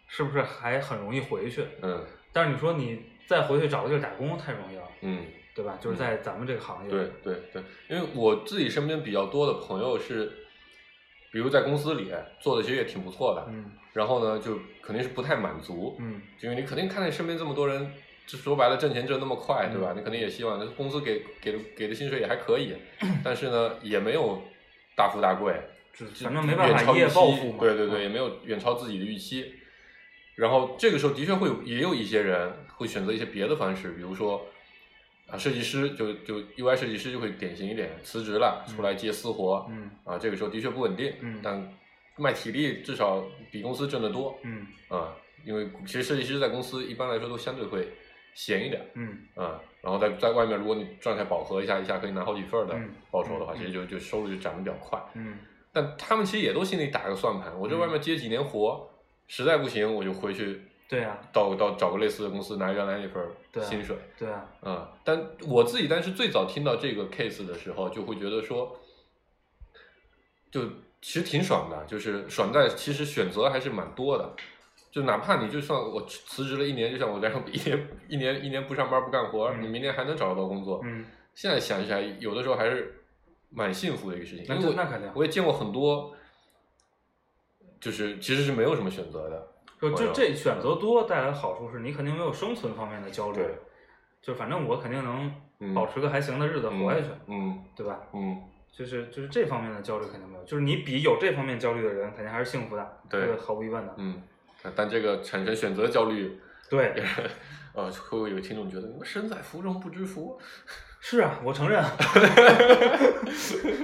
[0.08, 1.66] 是不是还很容易回去？
[1.82, 5.78] 嗯但是你说你再回去找个地儿打工太容易了，嗯，对吧？
[5.80, 10.43] 就是在咱们这个行业，对对对，因为我自己身边比较多的朋友是，
[11.34, 17.92] 比如在公司里做的其实也挺不错的，嗯然后呢就肯定是不太满足，嗯因为你肯定看见身边这么多人，
[18.28, 19.94] 就说白了挣钱挣那么快，对吧？
[19.94, 22.76] 嗯你肯定也希望，那公司给给的给的薪水也还可以，
[23.24, 24.42] 但是呢也没有
[24.96, 25.54] 大富大贵，
[25.94, 27.58] 就就反正没办法一夜暴富嘛。
[27.60, 29.54] 对对对，嗯也没有远超自己的预期。
[30.36, 34.48] 然后这个时候的确会有，也有一些人会选择一些别的方式，比如说
[35.28, 41.74] 啊，设计师就就 UI 设计师就会典型一点，辞职了出来接私活，嗯啊，这个时候的确不稳定，嗯但
[42.18, 47.88] 卖体力至少比公司挣得多，嗯啊，因为其实设计师在公司一般来说都相对会
[48.36, 55.02] 闲一点，嗯啊，然后在在外面，如果你状态饱和一下，一下可以拿好几份的嗯报酬的话，嗯其实就就收入就涨得比较快。
[55.16, 55.38] 嗯
[55.76, 58.88] 但他们其实也都心里打个算盘，我这外面接几年活，
[59.28, 60.62] 实在不行我就回去
[60.94, 63.98] 对啊到到找个类似的公司拿原来那份薪水。
[64.16, 68.80] 对啊，啊、但我自己当时最早听到这个 case 的时候，就会觉得说，
[70.52, 70.62] 就
[71.02, 74.36] 其实挺爽的，就是爽在其实选择还是蛮多的。
[74.92, 80.80] 就哪怕你就算我辞职了一年，就像我这样 一年一年一年不上班不干活，嗯你明年还能找得到工作。
[80.84, 81.04] 嗯
[81.34, 83.04] 现在想起来，有的时候还是
[83.50, 84.46] 蛮幸福的一个事情。
[84.48, 86.16] 那因为我那肯定我也见过很多，
[87.82, 89.53] 就是其实是没有什么选择的。
[89.92, 93.56] 就就这选择多带来的好处是你肯定没有生存方面的焦虑对，
[94.22, 98.00] 就反正我肯定能嗯保持个还行的日子活下去，嗯对吧？
[98.14, 98.42] 嗯，
[98.72, 103.94] 就是就是这方面的焦虑肯定没有，就是你比有这方面焦虑的人肯定还是幸福的，对这个毫无疑问的。
[103.98, 104.22] 嗯，
[104.76, 106.94] 但这个产生选择焦虑，对，
[107.74, 110.40] 呃，会不会有听众觉得你们身在福中不知福？
[111.00, 111.84] 是啊，我承认，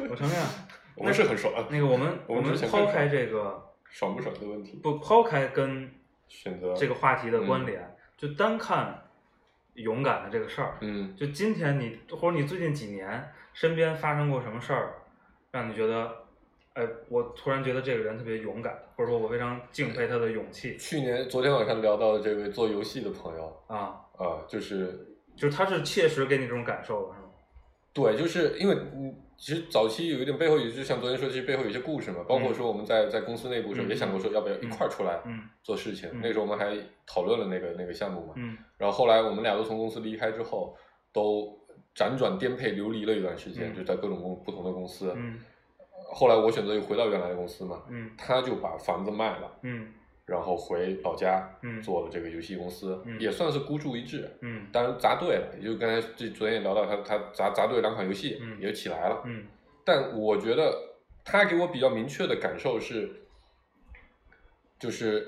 [0.10, 0.38] 我承认。
[0.96, 4.80] 我们是很爽，那个我们我们抛开这个爽不爽的问题。
[4.82, 5.92] 不抛开跟
[6.28, 9.04] 选择这个话题的关联，就单看
[9.74, 10.78] 勇敢的这个事儿。
[10.82, 14.94] 嗯就今天你或者你最近几年身边发生过什么事儿，
[15.52, 16.12] 让你觉得，
[16.74, 27.30] 哎，我突然觉得这个人特别勇敢，或者说我非常敬佩他的勇气去年昨天晚上聊到的这位做游戏的朋友啊，啊、就是就是他是切实给你这种感受了，是吗？
[27.92, 32.54] 对，就是因为嗯，其实早期有一点背后有，就像昨天说，其实背后有一些故事嘛，包括嗯。
[32.54, 33.90] 说我们在在公司内部的时候嗯。
[33.90, 35.42] 也想过说要不要一块儿出来嗯。
[35.64, 36.20] 做事情，嗯。
[36.22, 36.76] 那时候我们还
[37.08, 38.58] 讨论了那个那个项目嘛，嗯。
[38.78, 40.76] 然后后来我们俩都从公司离开之后，
[41.14, 41.58] 都
[41.96, 43.76] 辗转颠沛流离了一段时间，嗯。
[43.76, 45.14] 就在各种公不同的公司。
[45.16, 45.40] 嗯。
[46.12, 48.12] 后来我选择又回到原来的公司嘛，嗯。
[48.18, 49.88] 他就把房子卖了，嗯
[50.30, 54.30] 然后回老家嗯做了这个游戏公司，嗯也算是孤注一掷。
[54.42, 59.24] 嗯当然砸对了，也就刚才这昨天也聊到他他砸砸对两款游戏，嗯也起来了。
[59.26, 59.46] 嗯
[59.84, 60.72] 但我觉得
[61.26, 63.10] 他给我比较明确的感受是，
[64.78, 65.28] 就是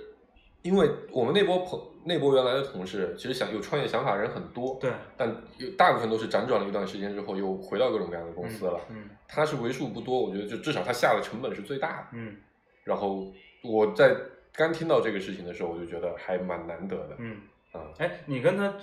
[0.62, 8.80] 因为我们那波朋那波原来的同事，其实想有创业想法的人很多，对，但有大部分都是辗转了一段时间之后，又回到各种各样的公司了。
[8.90, 12.08] 嗯他是为数不多，我觉得就至少他下的成本是最大的。
[12.14, 12.36] 嗯
[12.84, 13.32] 然后
[13.64, 14.16] 我在
[14.54, 17.16] 刚听到这个事情的时候，我就觉得还蛮难得的。
[17.20, 17.38] 嗯，
[17.72, 18.74] 啊，哎，你跟他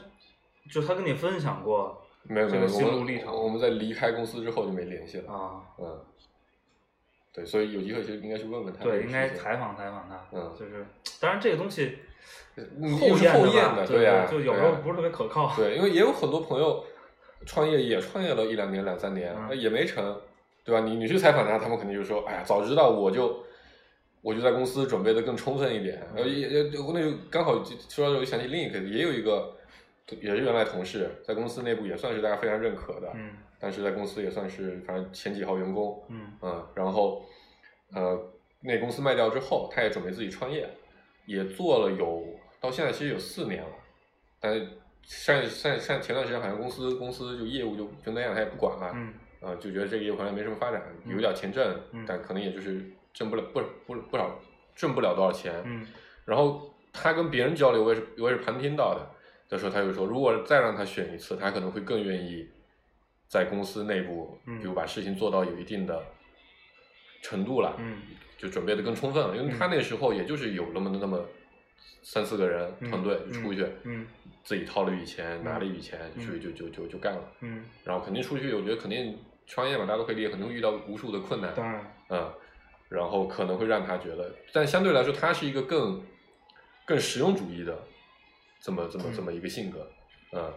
[0.70, 5.32] 就他跟你分享过没有没有，这个心路历程我们在离开公司之后就没联系了。
[5.32, 5.62] 啊？
[5.78, 6.00] 嗯，
[7.32, 10.26] 对，所以有机会其实应该去问问他对，应该采访采访他。
[10.32, 10.86] 嗯就是
[11.20, 11.98] 当然这个东西
[12.56, 15.54] 嗯后后验的，对呀、就有时候不是特别可靠。
[15.56, 16.84] 对，因为也有很多朋友
[17.46, 20.20] 创业也创业了一两年、两三年，也没成，
[20.64, 20.80] 对吧？
[20.86, 23.44] 你你去采访他，他们肯定就说：“哎呀，早知道我就
[24.20, 25.98] 我就在公司准备的更充分一点。
[26.10, 29.56] 嗯然后也也那就刚好就说到这个，想起另一个，也有一个
[30.20, 33.30] 也是原来同事，在公司内部也算是大家非常认可的，嗯。
[33.60, 36.32] 但是在公司也算是反正前几号员工，嗯。
[36.42, 37.24] 嗯，然后
[37.92, 38.18] 呃，
[38.60, 40.68] 那公司卖掉之后，他也准备自己创业，
[41.26, 42.24] 也做了有
[42.60, 43.70] 到现在其实有四年了，
[44.40, 44.66] 但是
[45.02, 49.14] 上上上前段时间好像公司公司就业务就就那样，他也不管了，嗯。
[49.40, 54.40] 啊、就觉得这个业务好像没什么发展，嗯有点钱挣，嗯但可能也就是挣不了不不不少
[54.76, 55.86] 挣不了多少钱，嗯
[56.24, 59.10] 然后他跟别人交流，我也是我也是旁听到的。
[59.48, 62.46] 的时候，他就说，如果再让他选一次，他可能会更愿意
[63.26, 66.02] 在公司内部，嗯比如把事情做到有一定的
[67.22, 68.02] 程度了，嗯
[68.36, 69.34] 就准备的更充分了。
[69.34, 71.24] 因为他那时候也就是有那么那么
[72.02, 74.06] 三四个人嗯团队就出去，嗯
[74.44, 77.32] 自己掏了一笔钱，嗯拿了一笔钱，嗯出去就就就就干了。
[77.40, 81.54] 嗯，然后肯定出去，我觉得肯定创业嘛，大家都会历，肯定会遇到无数的困难。
[81.54, 82.30] 当然，嗯，
[82.88, 86.02] 然后可能会让他觉得，但相对来说，他是一个更
[86.86, 87.78] 更实用主义的
[88.60, 89.90] 这么这么这么一个性格，
[90.32, 90.52] 嗯，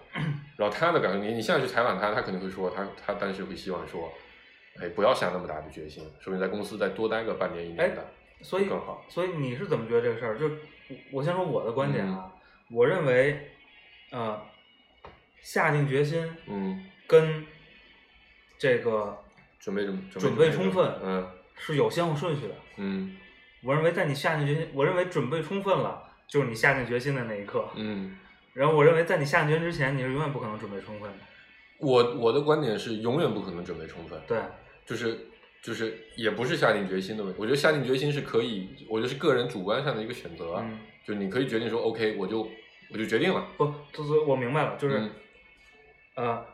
[0.57, 4.11] 然后他的感觉，你你现在去采访他，他肯定会说，他他当时会希望说，
[4.79, 8.05] 哎，不要下那么大的决心，说不定在公司再多待个半年一年的，
[8.41, 9.05] 所以更好。
[9.09, 10.37] 所以你是怎么觉得这个事儿？
[10.37, 12.41] 就我我先说我的观点啊，嗯
[12.71, 13.51] 我认为，
[14.11, 14.41] 呃，
[15.41, 17.45] 下定决心嗯，跟
[18.57, 19.17] 这个
[19.59, 22.55] 准备准准备充分嗯是有先后顺序的。
[22.77, 23.15] 嗯
[23.63, 27.69] 我认为在你下定决心，我认为准备充分了，就是你下定决心的那一刻。
[27.75, 28.17] 嗯，
[28.53, 31.17] 然后我认为在你下定决心之前，你是永远不可能准备充分的。
[31.77, 34.39] 我我的观点是永远不可能准备充分，对，
[34.85, 35.27] 就是
[35.61, 42.47] 就是也不是下定决心的问题，我觉得下定决心是可以，我觉得是个人主观上的一个选择，嗯，就你可以决定说 OK，我就
[42.91, 45.11] 我就决定了，不，就是我明白了，就是、嗯
[46.15, 46.45] 呃，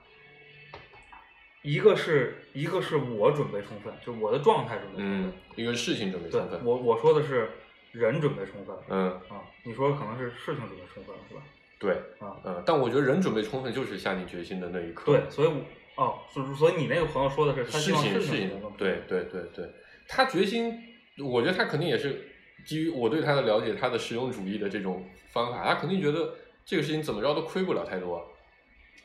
[1.67, 5.27] 一个是一个是我准备充分，就是我的状态准备充分。
[5.27, 7.49] 嗯，一个事情准备充分，我我说的是
[7.91, 11.41] 人准备充分嗯，啊，你说可能是事情准备充分是吧？
[11.77, 11.91] 对，
[12.25, 15.55] 啊，嗯，但我觉得人准备充分就是下定决心的那一刻，对，所以我
[16.01, 19.69] 哦，所以所以你那个朋友说的是他希事望事情对对对对，
[20.07, 20.73] 他决心，
[21.21, 22.29] 我觉得他肯定也是
[22.65, 28.25] 基于我对他的了解，他的实用主义的这种方法，他肯定觉得这个事情怎么着都亏不了太多，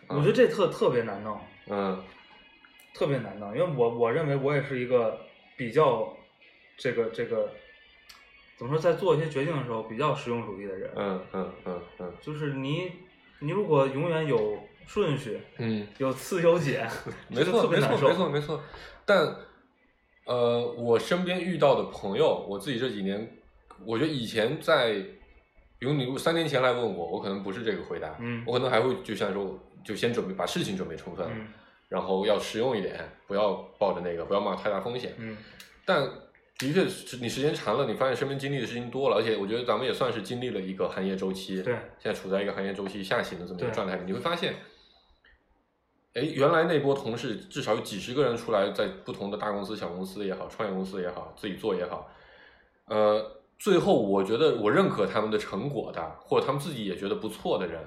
[0.06, 2.00] 我觉得这特特别难弄，嗯
[2.94, 5.20] 特别难弄，因为我我认为我也是一个
[5.56, 6.14] 比较
[6.76, 7.50] 这个这个
[8.56, 12.92] 怎么说，在做一些决定的时候比较实用主义的人，嗯嗯嗯嗯就是你
[13.40, 15.86] 你如果永远有顺序，嗯。
[15.98, 16.86] 有次有解，
[17.28, 18.62] 没错，没错，没错，没错。
[19.04, 19.34] 但
[20.24, 23.36] 呃，我身边遇到的朋友，我自己这几年，
[23.84, 24.92] 我觉得以前在，
[25.78, 31.48] 比如你如果三年前来问我，我可能不是这个回答，嗯我可能还会就像说，就先准备把事情准备充分，嗯
[31.92, 35.12] 然后要实用一点，不要抱着那个，不要冒太大风险。
[35.18, 35.36] 嗯
[35.84, 36.08] 但
[36.58, 44.54] 的确是你时间长了，你发现身边经历的事情多了，而且我觉得咱们也算是经历了一个行业周期，对现在处在一个行业周期下行的这么一个状态里，你会发现，
[46.14, 52.08] 哎，原来那波同事至少有几十个人出来，在不同的大公司、小公司也好，创业公司也好，自己做也好，
[52.86, 57.84] 呃，最后我觉得我认可他们的成果的，或者他们自己也觉得不错的人，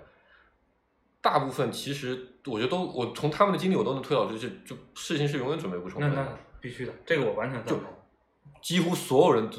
[1.21, 6.15] 大部分其实我觉得都，我从他们的经历我都能推导出，就就事情是永远准备不充分的。
[6.15, 7.83] 那那必须的，这个我完全赞同。
[8.61, 9.57] 几乎所有人都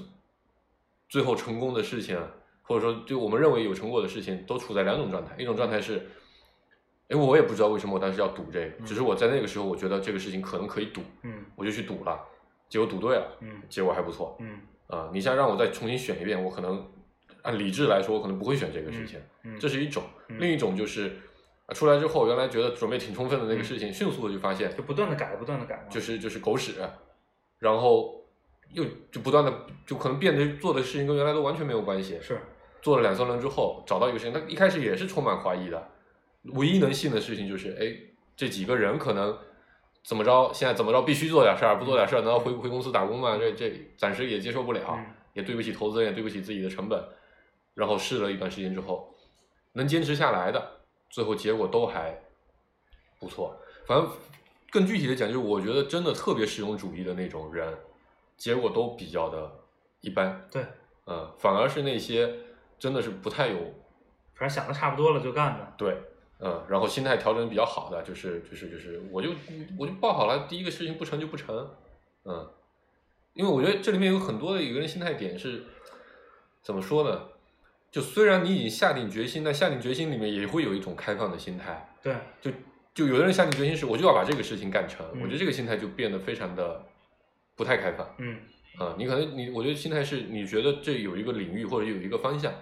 [1.08, 2.18] 最后成功的事情，
[2.62, 5.34] 或者说就我们认为有成果的事情，都处在两种状态。
[5.38, 6.06] 一种状态是，
[7.08, 12.20] 哎，我也不知道为什么我当时要赌这个，嗯只是我在那个时候我觉得这个事情可能可以赌，嗯我就去赌了，
[12.68, 16.88] 结果赌对了，嗯结果还不错嗯啊、你现在让我再重新选一遍，我可能
[17.42, 20.04] 按理智来说，我可能不会选这个事情，嗯，这是一种。
[20.28, 21.12] 嗯另一种就是啊
[21.74, 25.86] 出来之后，原来觉得准备挺充分的那个事情，迅速的就发现就不断的改，不断的改。
[25.90, 26.74] 就是就是狗屎，
[27.58, 28.24] 然后
[28.72, 29.52] 又就不断的
[29.84, 32.18] 就可能变得做的事情跟原来都完全没有关系。
[32.22, 32.40] 是，
[32.80, 35.90] 做了两三轮之后，找到一个事情，他一开始也是充满怀疑的，
[36.54, 37.96] 唯一能信的事情就是，哎，
[38.36, 39.36] 这几个人可能
[40.04, 43.36] 怎么着，现在怎么着必须做点事儿，不做点事儿难道回回公司打工吗？
[43.36, 47.02] 这这暂时也接受不了，嗯也对不起投资人，也对不起自己的成本。
[47.74, 49.14] 然后试了一段时间之后，
[49.74, 50.75] 能坚持下来的，
[51.16, 52.14] 最后结果都还
[53.18, 53.58] 不错。
[53.86, 54.06] 反正
[54.70, 57.74] 更具体的讲，就是我觉得真的特别实用主义的那种人，
[58.36, 59.50] 结果都比较的
[60.02, 60.46] 一般。
[60.52, 60.62] 对，
[61.06, 62.30] 嗯，反而是那些
[62.78, 63.56] 真的是不太有
[64.34, 65.72] 反正想的差不多了就干的。
[65.78, 65.98] 对，
[66.38, 69.30] 嗯，然后心态调整比较好的，就是就是就是，我就
[69.78, 71.74] 我就报好了，第一个事情不成就不成，
[72.26, 72.46] 嗯，
[73.32, 75.64] 因为我觉得这里面有很多的一个人心态点是
[76.62, 77.28] 怎么说呢？
[77.90, 82.50] 就虽然你已经下定决心，但下定决心里面也会有一种开放的心态，对，就
[82.94, 86.84] 就有的人下定决心是我就要把这个事情干成，嗯我觉得这个心态就变得非常的
[87.54, 88.06] 不太开放。
[88.18, 88.38] 嗯，
[88.78, 92.52] 啊、你可能你我觉得心态是你觉得这有一个领域或者有一个方向，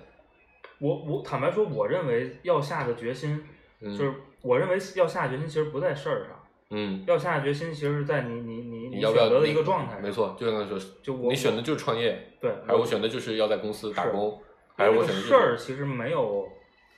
[0.79, 3.43] 我我坦白说，我认为要下的决心，
[3.81, 4.13] 嗯，就是
[4.43, 10.03] 我认为要下决心其实不在事儿上，嗯，要下决心其实是在你你你你选择的一个状态上。
[10.03, 14.41] 没错，就像刚才说，就我你选的就是创业，对，还有我选的就是要在公司打工，
[14.77, 16.51] 这个事儿其实没有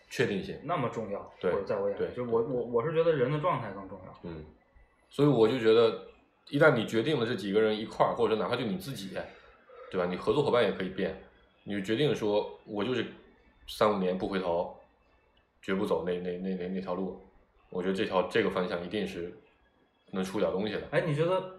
[0.08, 4.18] 确定性，那么重要，对或者在我眼里，就我我我是觉得人的状态更重要。
[4.22, 4.44] 嗯，
[5.10, 6.06] 所以我就觉得，
[6.48, 9.10] 一旦你决定了这几个人一块儿，或者哪怕就你自己，
[9.90, 10.06] 对吧？
[10.06, 11.22] 你合作伙伴也可以变，
[11.64, 13.06] 你就决定说，我就是
[13.66, 14.74] 三五年不回头，
[15.60, 17.20] 绝不走那那那那那条路，
[17.68, 19.32] 我觉得这条这个方向一定是
[20.12, 20.82] 能出点东西的。
[20.92, 21.58] 哎，你觉得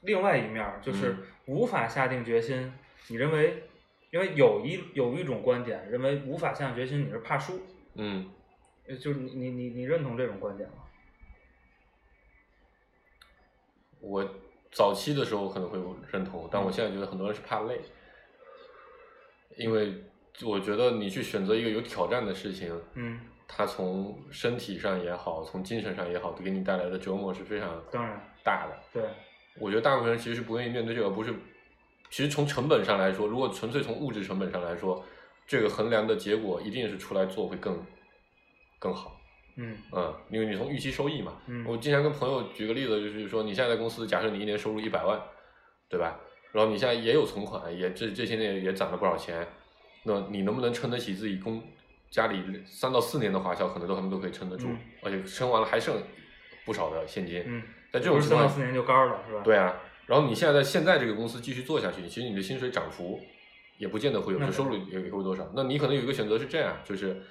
[0.00, 2.72] 另外一面儿就是嗯无法下定决心？
[3.08, 3.64] 你认为，
[4.12, 7.58] 因为有一有一种观点认为无法下决心，你是怕输，
[7.94, 8.30] 嗯，
[8.86, 10.74] 呃就是你你你你认同这种观点吗？
[14.00, 14.22] 我
[14.70, 15.78] 早期的时候可能会
[16.10, 17.80] 认同，但我现在觉得很多人是怕累，
[19.56, 20.04] 因为
[20.44, 28.78] 我觉得你去选择一个有挑战的事情，嗯，它从身体上也好，从精神上也好，给你带来的折磨是非常当然大的。
[28.92, 29.08] 对，
[29.58, 31.32] 我觉得大部分人其实是不愿意面对这个，不是。
[32.12, 35.02] 其实从成本上来说，如果纯粹从物质成本上来说，
[35.46, 37.82] 这个衡量的结果一定是出来做会更
[38.78, 39.18] 更好。
[39.56, 41.32] 嗯嗯，因为你从预期收益嘛。
[41.46, 45.18] 嗯我经常跟朋友举个例子，就是说你现在在公司，假设你一年收入一百万，
[45.88, 46.20] 对吧？
[46.52, 49.48] 然后你现在也有存款，也这这些年也攒了不少钱，
[50.04, 51.62] 那你能不能撑得起自己公
[52.10, 55.96] 家里三到四年的花销，可能都他们都可以撑得住，嗯而且撑完了还剩
[56.66, 57.42] 不少的现金。
[57.46, 59.40] 嗯，在这种情况三到四年就干了是吧？
[59.42, 59.74] 对啊，
[60.06, 63.20] 然后你现在在现在这个公司继续做下去，其实你的薪水涨幅
[63.78, 65.50] 也不见得会有，收入也也会多少。
[65.54, 67.22] 那你可能有一个选择是这样，就是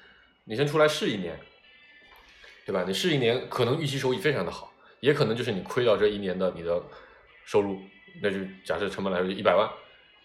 [0.46, 1.38] 你先出来试一年，
[2.66, 2.84] 对吧？
[2.88, 6.82] 你试一年，可能预期收益非常的好，也可能就是你亏掉这一年的你的
[7.46, 7.80] 收入，
[8.22, 9.70] 那就假设成本来说就一百万，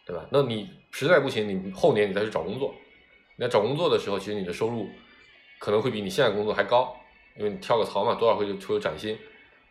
[0.07, 0.27] 对吧？
[0.31, 2.75] 那你实在不行，你后年你再去找工作，
[3.37, 4.89] 那找工作的时候，其实你的收入
[5.59, 6.97] 可能会比你现在工作还高，
[7.37, 9.19] 因为你跳个槽嘛，多少会就会有涨薪。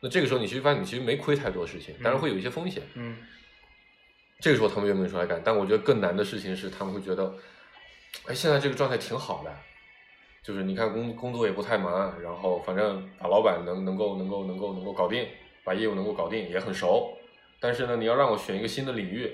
[0.02, 2.84] 那这个时候你其实发现你其实没亏太多事情，当然会有一些风险。
[2.96, 3.18] 嗯
[4.42, 5.42] 这个时候他们愿不愿意出来干？
[5.44, 7.34] 但我觉得更难的事情是，他们会觉得，
[8.28, 9.52] 哎，现在这个状态挺好的，
[10.44, 15.26] 就是你看工工作也不太忙，然后反正把老板能能够能够能够能够搞定，
[15.64, 17.18] 把业务能够搞定，也很熟。
[17.62, 19.32] 但是呢，你要让我选一个新的领域，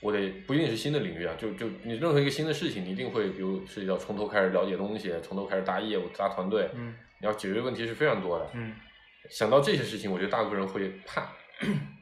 [0.00, 8.50] 我得不一定是新的领域啊，就就你任何一个新的事情，你一定会比如涉及到从头开始了解东西，从头开始搭业务、搭团队，嗯你要解决问题是非常多的。
[8.54, 8.74] 嗯
[9.28, 11.28] 想到这些事情，我觉得大部分人会怕，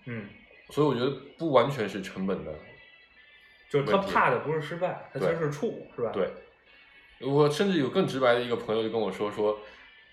[0.06, 0.28] 嗯，
[0.70, 2.52] 所以我觉得不完全是成本的
[3.68, 6.30] 就是他怕的不是失败，他其实是怵，是吧？，对，
[7.20, 9.60] 我甚至有更直白的一个朋友就跟我说说，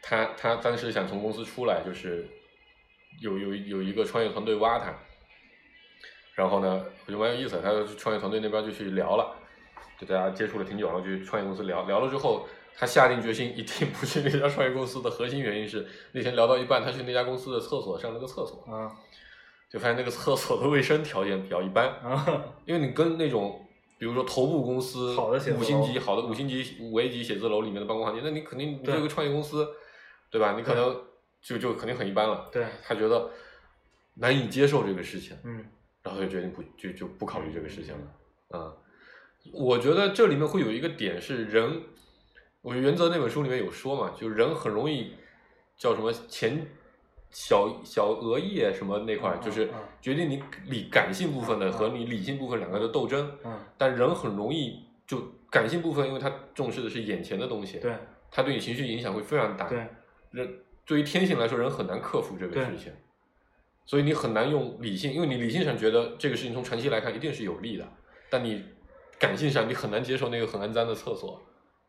[0.01, 2.27] 他他当时想从公司出来，就是
[3.21, 4.93] 有有有一个创业团队挖他，
[6.33, 9.37] 然后呢，我觉得蛮有意思的，他创业团队那边就去聊了，
[9.97, 12.45] 就大家接触了挺久，然后就去创业公司聊聊了之后，
[12.77, 18.91] 他下定决心一定不去那家创业公司的核心原因是那天聊到一半，他去那家公司的厕所上了个厕所，啊
[19.69, 23.67] 就发现那个厕所的卫生条件比较一般，啊，因为你跟那种，
[23.97, 29.67] 比如说头部公司好的写五星级、好的五星级、五 A 级写字楼里面的办公环境，那你肯定你这个创业公司，
[30.29, 30.53] 对吧？
[30.55, 30.95] 你可能
[31.41, 32.47] 就就肯定很一般了。
[32.53, 33.29] 对，他觉得
[34.13, 35.65] 难以接受这个事情，嗯
[36.03, 38.59] 然后就决定不就就不考虑这个事情了。
[38.59, 38.71] 啊、
[39.51, 41.81] 我觉得这里面会有一个点是人，
[42.65, 45.13] 我原则那本书里面有说嘛，就人很容易
[45.77, 46.65] 叫什么前
[47.29, 49.69] 小小额叶什么那块就是
[50.01, 53.31] 决定你理感性部分的和你理性部分两个的斗争。
[53.43, 57.93] 嗯，但人很容易就感性部分，因为他重视的是眼前的东西，对
[58.31, 59.69] 他对你情绪影响会非常大。
[59.69, 59.87] 对，
[60.31, 62.91] 人对于天性来说，人很难克服这个事情，
[63.85, 67.87] 所以你很难用理性，因为你理性上觉得这个事情从长期来看一定是有利的，
[68.27, 68.65] 但你
[69.19, 71.39] 感性上你很难接受那个很肮脏的厕所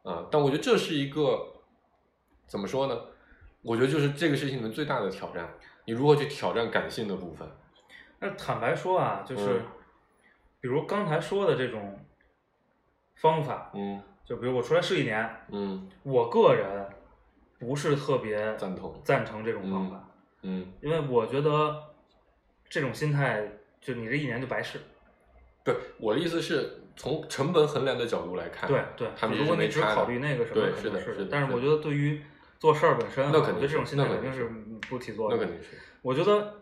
[0.07, 0.27] 啊。
[0.31, 1.63] 但我觉得这是一个
[2.47, 2.99] 怎么说呢？
[3.63, 5.53] 我觉得就是这个事情里面最大的挑战，
[5.85, 7.49] 你如何去挑战感性的部分？
[8.21, 9.67] 那坦白说啊，就是嗯
[10.61, 11.99] 比如刚才说的这种
[13.17, 16.89] 方法，嗯就比如我出来试一年，嗯我个人
[17.59, 20.09] 不是特别赞同赞成这种方法，
[20.43, 21.83] 嗯，因为我觉得
[22.69, 23.47] 这种心态，
[23.81, 24.81] 就你这一年就白试。
[25.67, 32.23] 对，我的意思是从成本衡量的角度来看，对对，他们如果你只考虑那个什么，对是是的是的但是我觉得对于
[32.61, 34.49] 做事儿本身啊，那肯定我觉得这种心态肯定是
[34.89, 35.39] 不起作用。
[35.39, 36.55] 那肯定是，我觉得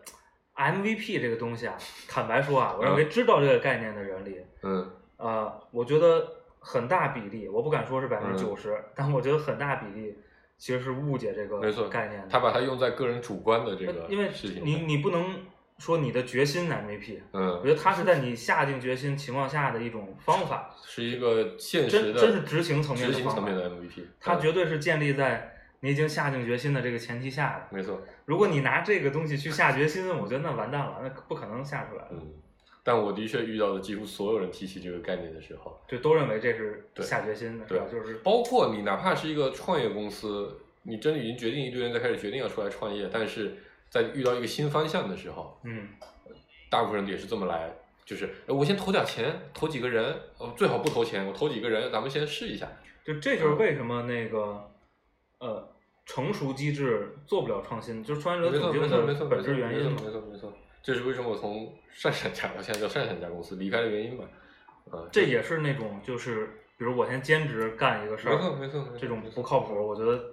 [0.55, 1.77] MVP 这个东西啊，
[2.07, 6.27] 坦白说啊，我认为知道这个概念的人里，嗯呃，我觉得
[6.59, 10.17] 很大比例，我不敢说是百分嗯之九十，但我觉得很大比例
[10.57, 12.27] 其实是误解这个没错概念的。
[12.27, 14.31] 他把它用在个人主观的这个因为
[14.63, 15.23] 你你不能
[15.77, 27.75] 说你的决心 MVP，我嗯觉，得它是在你下定决心情况下的一种方法，是一个现实的真真是执行层面的执行层面的方 MVP，它嗯绝对是建立在你已经下定决心的这个前提下的。
[27.75, 32.11] 没错，如果你拿这个东西去下决心，我觉得那完蛋了，那不可能下出来的。
[32.13, 32.33] 嗯，
[32.81, 37.85] 但我的确遇到的几乎所有人提起这个概念的时候，就都认为这是下决心的，是对吧？
[37.91, 43.57] 就是包括你哪怕是一个创业公司，你真的已经决定一堆人在开始决定要出来创业，但是
[43.89, 45.89] 在遇到一个新方向的时候，嗯，
[46.69, 47.71] 大部分人也是这么来，
[48.05, 52.67] 就是呃我先投点钱，投几个人，呃最好不投钱，我投几个人，咱们先试一下。
[53.03, 54.71] 就这就是为什么那个
[55.39, 55.75] 呃
[56.05, 60.11] 成熟机制做不了创新，就是创业者没错，没错，没错，的本质原因嘛没。
[60.11, 60.53] 错，没错，没错。
[60.83, 64.25] 这是为什么我从善闪家，我现在叫善闪家公司离开的原因吧？
[64.91, 66.45] 啊，这也是那种就是，
[66.77, 70.23] 比如我先兼职干一个事没错，儿，没错，没错这种不靠谱，我觉得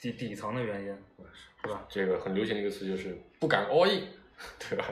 [0.00, 0.86] 底底层的原因，
[1.62, 1.84] 是吧？
[1.88, 4.02] 这个很流行的一个词就是不敢 all in，
[4.58, 4.84] 对吧？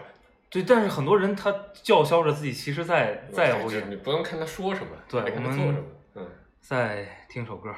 [0.51, 1.53] 对，但是很多人他
[1.83, 5.85] 叫嚣着自己其实在在哎 all in 你不用看他说什么，对得看他做什么。
[6.15, 6.27] 嗯，
[6.61, 7.75] 再听首歌。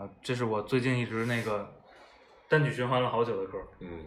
[0.00, 1.70] 啊，这是我最近一直那个
[2.48, 3.58] 单曲循环了好久的歌。
[3.80, 4.06] 嗯，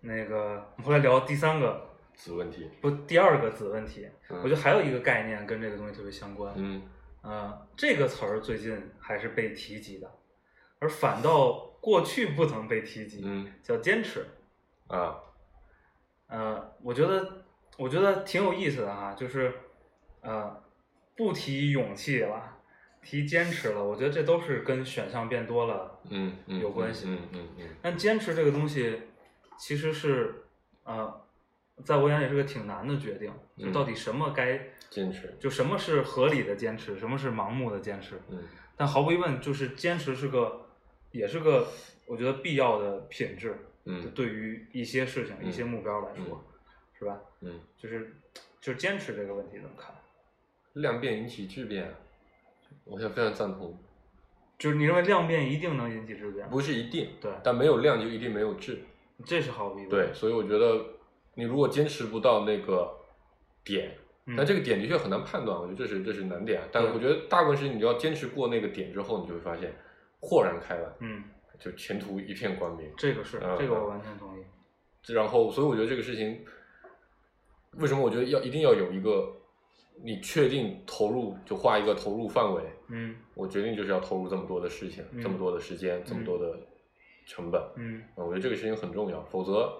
[0.00, 4.08] 那个我们后来聊第三个，子问题，不，第二个子问题。
[4.30, 6.54] 嗯我觉得还有一个概念跟这个东西特别相关。
[6.56, 6.80] 嗯
[7.22, 10.08] 呃，这个词儿最近还是被提及的，
[10.78, 14.24] 而反倒过去不曾被提及，嗯叫坚持。
[14.86, 15.16] 啊，
[16.28, 17.44] 呃，我觉得
[17.76, 19.52] 我觉得挺有意思的哈，就是
[20.20, 20.62] 呃，
[21.16, 22.53] 不提勇气了，
[23.04, 29.02] 提坚持了，我觉得这都是跟选项变多了嗯嗯，有关系嗯嗯嗯但坚持这个东西，
[29.58, 30.34] 其实是
[30.84, 31.22] 呃，
[31.84, 34.58] 在我眼里是个挺难的决定，就嗯到底什么该，
[34.90, 38.20] 坚持，就什么是合理的坚持，什么是盲目的坚持。
[38.30, 38.42] 嗯
[38.76, 40.66] 但毫无疑问，就是坚持是个，
[41.12, 41.68] 也是个
[42.06, 43.56] 我觉得必要的品质。
[43.86, 46.54] 嗯对于一些事情、嗯一些目标来说，嗯
[46.98, 47.20] 是吧？
[47.42, 48.16] 嗯，就是
[48.60, 49.94] 就是坚持这个问题怎么看？
[50.72, 51.94] 量变引起质变，
[52.84, 53.78] 我现在非常赞同，
[54.58, 56.48] 就是你认为量变一定能引起质变？
[56.50, 58.82] 不是一定，对，但没有量就一定没有质，
[59.24, 59.88] 这是毫无疑问。
[59.88, 60.84] 对，所以我觉得
[61.34, 62.90] 你如果坚持不到那个
[63.64, 63.96] 点，
[64.26, 66.60] 嗯，但这个点的确很难判断，我觉得这是这是难点。
[66.72, 69.74] 但对我觉得大部分事情你要坚持过那个点之后，你就会发现
[70.20, 71.24] 豁然开朗，嗯，
[71.58, 72.90] 就前途一片光明。
[72.96, 74.44] 这个是嗯这个我完全同意。
[75.12, 76.42] 然后，所以我觉得这个事情，
[77.72, 79.36] 为什么我觉得要一定要有一个
[80.02, 86.58] 你确定投入就画一个投入范围，嗯我决定就是要投入这么多的事情，嗯这么多的时间，这么多的
[87.26, 87.62] 成本。
[87.76, 89.72] 嗯啊，我觉得这个事情很重要，否则，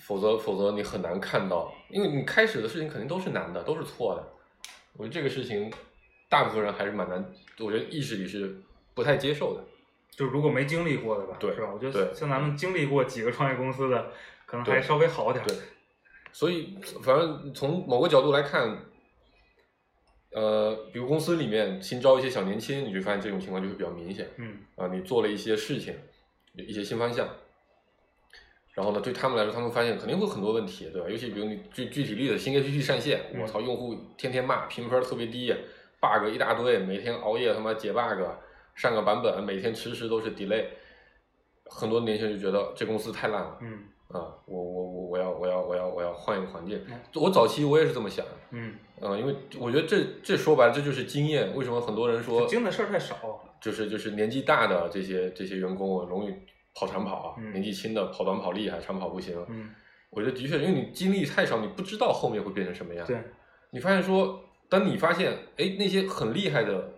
[0.00, 4.24] 否则否则你很难看到，因为你开始的事情肯定都是难的，都是错的。
[4.96, 5.70] 我觉得这个事情，
[6.28, 7.24] 大部分人还是蛮难，
[7.60, 8.60] 我觉得意识里是
[8.94, 9.62] 不太接受的。
[10.10, 11.70] 就如果没经历过的吧，对是吧？
[11.72, 14.10] 我觉得像咱们经历过几个创业公司的，
[14.46, 15.46] 可能还稍微好点儿。
[15.46, 15.56] 对，
[16.38, 18.78] 所以反正从某个角度来看，
[20.30, 24.28] 呃，比如公司里面新招一些小年轻，你就发现这种情况就会比较明显。
[24.36, 25.92] 嗯啊，你做了一些事情，
[26.54, 27.28] 一些新方向，
[28.72, 31.08] 然后呢，对他们来说，他们发现肯定会有很多问题，对吧？
[31.10, 35.52] 尤其比如你具具体例子，新 APP 上线，嗯我操，用户天天骂，评分特别低
[35.98, 38.22] ，bug 一大堆，每天熬夜他妈解 bug，
[38.76, 40.66] 上个版本，每天迟迟都是 delay，
[41.64, 43.58] 很多年轻人就觉得这公司太烂了。
[43.60, 46.98] 嗯啊，我我我我要我要我要我要换一个环境嗯。
[47.14, 51.54] 我早期我也是这么想，嗯，嗯、因为我觉得这这说白了这就是经验。
[51.54, 53.44] 为什么很多人说经的事儿太少。
[53.60, 56.32] 就是就是年纪大的这些这些员工啊，容易
[56.76, 59.36] 跑长跑啊，嗯年纪轻的跑短跑厉害，长跑不行。
[59.48, 59.70] 嗯，
[60.10, 63.04] 我觉得的确，因为你经历太少，你不知道后面会变成什么样。
[63.04, 63.20] 对，
[63.70, 66.88] 你发现说，当你发现哎那些很厉害的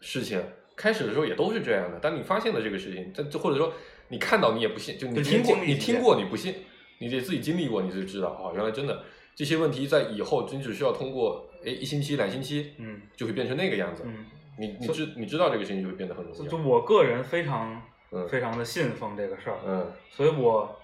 [0.00, 0.42] 事情，
[0.80, 1.98] 开始的时候也都是这样的。
[2.00, 3.72] 但你发现了这个事情，这或者说
[4.08, 6.54] 你看到你也不信，就你听过你听过你不信，
[6.98, 9.02] 你得自己经历过，你就知道哦，原来真的
[9.34, 14.02] 这些问题在以后你只需要通过哎一星期两星期，嗯就会变成那个样子。
[14.06, 14.26] 嗯，
[14.58, 16.38] 你你知你知道这个事情就会变得很容易。
[16.38, 19.58] 就就我个人非常嗯非常的信奉这个事儿。
[19.66, 20.76] 嗯所以我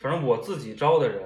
[0.00, 1.20] 反正我自己招的人，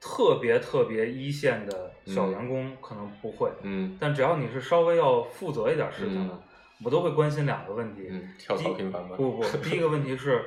[0.00, 6.42] 特别特别一线的小员工可能不会，嗯但只要你是稍微要负责一点事情的，嗯
[6.84, 8.06] 我都会关心两个问题。
[8.10, 9.16] 嗯，跳槽频繁吗？
[9.16, 10.44] 不不，第一个问题是，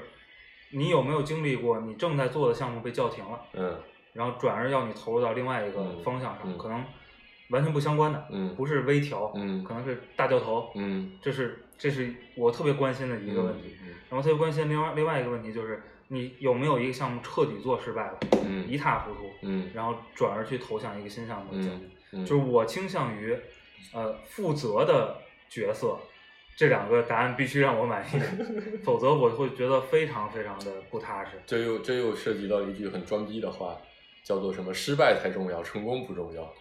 [0.72, 3.76] 你有没有经历过你正在做的项目被叫停了，嗯
[4.14, 6.84] 然后转而要你投入到另外一个嗯方向上，嗯可能
[7.50, 13.76] 完全不相关的，嗯不是微调，嗯可能是大掉头，嗯这是这是我特别关心的一个问题。
[13.84, 21.52] 嗯然后特别关心另外另外一个问题就是，你有没有一个项目彻底做失败了，嗯一塌糊涂，嗯然后转而去投向一个新项目。
[22.12, 23.38] 嗯，就是我倾向于，
[23.94, 25.16] 呃，负责的
[25.48, 25.96] 角色，
[26.60, 28.20] 这两个答案必须让我满意，
[28.84, 31.41] 否则我会觉得非常非常的不踏实。
[31.45, 33.78] 这又这又涉及到一句很装逼的话，
[34.26, 36.53] 叫做什么“失败才重要，成功不重要”。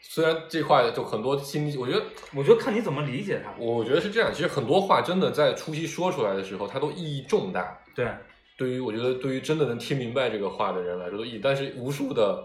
[0.00, 2.02] 虽然这话就很多心理，我觉得
[2.34, 3.52] 我觉得看你怎么理解它。
[3.58, 4.32] 我觉得是这样。
[4.32, 7.78] 其实很多话真的在初期说出来的时候，它都意义重大。
[7.94, 8.08] 对，
[8.56, 12.42] 对于我觉得对于真的能听明白这个话的人来说都意义，但是无数的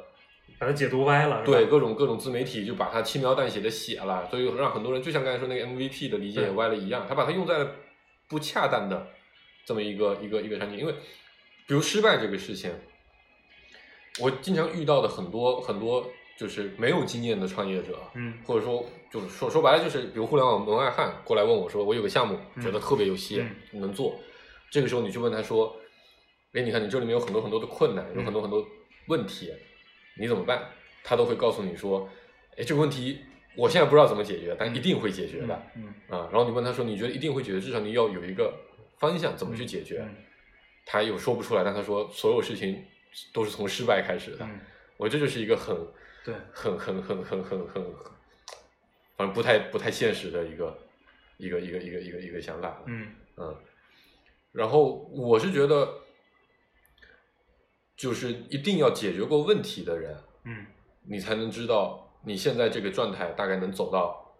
[0.60, 1.44] 把它解读歪了。
[1.46, 7.72] 对，各种各种自媒体就把它轻描淡写的写了，所以让很多人就像刚才说那个 MVP 的理解也歪了一样，他把它用在了
[8.28, 9.08] 不恰当的
[9.66, 10.78] 这么一个一个一个场景。
[10.80, 10.94] 因为
[11.68, 12.72] 比如失败这个事情，
[14.20, 18.34] 我经常遇到的很多很多就是没有经验的创业者，嗯。
[18.46, 22.64] 或者说就是说说白了就是，比如互联网门外汉过来问我说，我有个项目嗯。
[22.64, 24.20] 觉得特别有吸引，能做，
[24.72, 25.76] 这个时候你去问他说，
[26.54, 28.66] 哎，你看你这里面有很多很多的困难，有很多很多
[29.08, 29.52] 问题，
[30.20, 30.70] 你怎么办？
[31.04, 32.10] 他都会告诉你说，
[32.58, 33.22] 哎，这个问题
[33.56, 35.62] 我现在不知道怎么解决，但一定会解决的。
[35.76, 38.54] 嗯啊，然后你问他说，你觉得一定会解决，至少你要有一个
[38.98, 40.00] 方向，怎么去解决？
[40.02, 40.16] 嗯
[40.90, 42.82] 他又说不出来，但他说所有事情
[43.34, 44.46] 都是从失败开始的。
[44.46, 44.58] 嗯，
[44.96, 45.76] 我这就是一个很
[46.24, 47.84] 对，很很很很很很，
[49.18, 50.80] 反正不太不太现实的一个
[51.36, 52.82] 一个一个一个一个一个想法。
[52.86, 53.06] 嗯
[53.36, 53.54] 嗯，
[54.54, 55.94] 然后我是觉得，
[57.98, 60.66] 就是一定要解决过问题的人，嗯
[61.10, 64.34] 你才能知道你现在这个状态大概能走到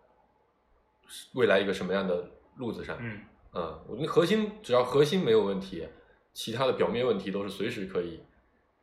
[1.34, 2.96] 未来一个什么样的路子上。
[3.00, 3.20] 嗯
[3.54, 5.88] 嗯，我觉得核心只要核心没有问题，
[6.34, 8.22] 其他的表面问题都是随时可以，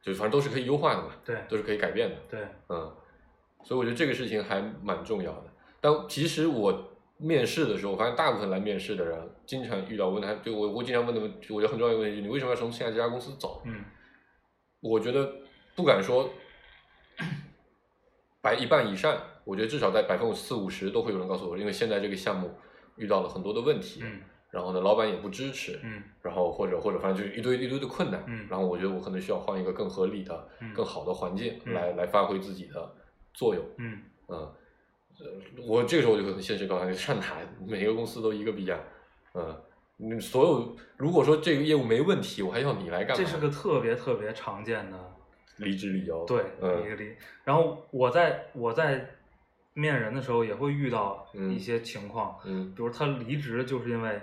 [0.02, 2.16] 就反正都是可以优化的嘛，对都是可以改变的。
[2.28, 2.92] 对，嗯，
[3.62, 5.44] 所以我觉得这个事情还蛮重要的。
[5.80, 13.62] 但其实我面试的时候，我发现大部分来面试的人，经常遇到问他，就我我经常问的问，我觉得很重要的问题，就是你为什么要从现在这家公司走？
[13.66, 13.84] 嗯
[14.84, 15.34] 我觉得
[15.74, 16.28] 不敢说
[18.42, 22.54] 百一半以上，我觉得至少在百分之四五十都会有人告诉我，因为现在这个项目
[22.96, 24.20] 遇到了很多的问题，嗯
[24.50, 32.94] 然后呢，老板也不支持，嗯然后或者或者反正就是一堆一堆的困难，嗯然后我觉得我可能需要换一个更合理的、嗯更好的环境嗯来、来发挥自己的
[33.32, 34.02] 作用，嗯。
[34.28, 34.54] 嗯，呃
[35.66, 38.78] 我这个时候我就很现实告诉，你上哪每个公司都一个逼样，
[39.34, 39.63] 嗯，
[39.96, 43.22] 你所有如果说这个业务没问题，我还要你来干嘛？
[43.22, 44.98] 这是个特别特别常见的
[45.58, 47.14] 离职理由，对，嗯一个离。
[47.44, 49.08] 然后我在我在
[49.72, 54.20] 面人的时候也会遇到嗯一些情况，嗯比如他离职就是因为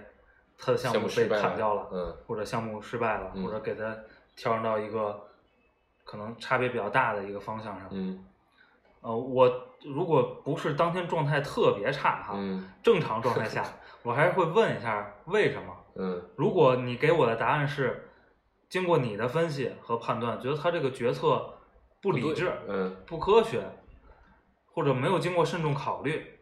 [0.57, 3.97] 他的项项目被砍掉了，嗯或者项目失败了，嗯或者给他
[4.35, 5.27] 调整到一个
[6.03, 7.87] 可能差别比较大的一个方向上。
[7.91, 8.25] 嗯
[9.01, 9.51] 呃，我
[9.83, 13.65] 如果不是当天状态特别差哈，嗯正常状态下，
[14.03, 15.75] 我还是会问一下为什么。
[15.95, 18.09] 嗯如果你给我的答案是
[18.69, 21.53] 经过你的分析和判断，觉得他这个决策
[22.01, 23.61] 不理智、嗯不科学，
[24.71, 26.39] 或者没有经过慎重考虑，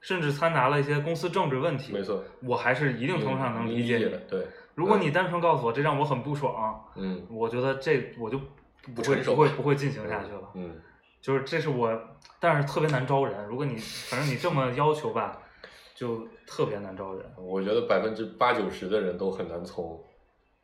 [0.00, 4.16] 甚至掺杂了一些公司政治问题，没错，我还是一定程度上能理解你的。。
[4.28, 8.38] 对，如果你单纯告诉我这让我很不爽，嗯我觉得这我就
[8.94, 10.50] 不会不不会不会进行下去了。
[10.54, 10.80] 嗯
[11.20, 12.00] 就是这是我，
[12.38, 13.44] 但是特别难招人。
[13.46, 15.36] 如果你反正你这么要求吧，
[15.98, 17.24] 就特别难招人。
[17.36, 20.00] 我觉得百分之八九十的人都很难从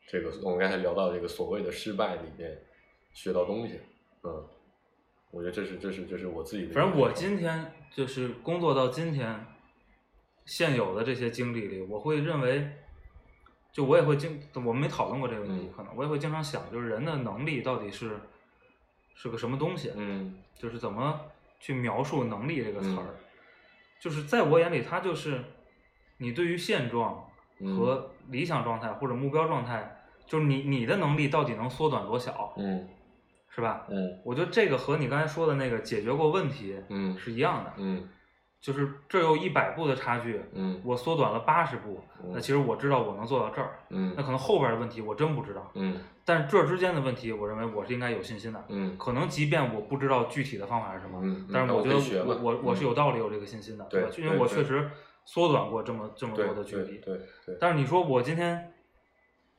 [0.07, 2.57] 这个我们刚才聊到这个所谓的失败里面
[3.12, 3.80] 学到东西。
[4.22, 4.47] 嗯，
[5.32, 9.45] 我觉得这是这是这是我自己的反正我今天就是工作到今天，
[10.45, 12.70] 现有的这些经历里，我会认为，
[13.72, 18.20] 就我也会经，我们没讨论过这个问题，嗯可能我也会经常想，就是人的能力到底是
[19.14, 21.20] 是个什么东西，嗯就是怎么
[21.59, 23.24] 去描述能力这个词儿，嗯
[24.05, 25.43] 就是在我眼里，它就是
[26.19, 27.25] 你对于现状
[27.59, 29.97] 嗯和理想状态或者目标状态，
[30.27, 32.87] 就是你你的能力到底能缩短多小，嗯
[33.49, 33.87] 是吧？
[33.89, 38.07] 嗯我觉得这个和你刚才说的那个解决过问题嗯是一样的，嗯
[38.65, 48.65] 就是这有一百步的差距，嗯我缩短了八十步，嗯那其实我知道我能做到这儿，嗯那可能后边的问题我真不知道，嗯但是这之间的问题，我认为我是应该有信心的。
[48.71, 54.09] 嗯可能即便我不知道具体的方法是什么，嗯嗯但是我觉得我我我是嗯有道理有这个信心的，对吧？
[54.17, 54.91] 因为我确实
[55.27, 56.97] 缩短过这么这么多的距离。
[57.01, 58.73] 对对，但是你说我今天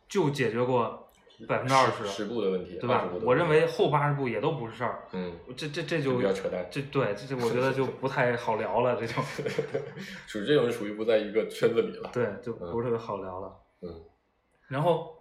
[0.10, 1.05] 就解决过
[1.47, 3.19] 百分之二十十，步的问题，对吧20步？
[3.19, 9.13] 的我认为后八十步也都不是事儿，嗯，这这这就就比较扯淡这对这这我觉得就不太好聊了，这就
[10.27, 12.09] 属于这种人属于不在一个圈子里了。
[12.13, 13.53] 对就不是特别好聊了。
[13.81, 13.89] 嗯
[14.67, 15.15] 然后，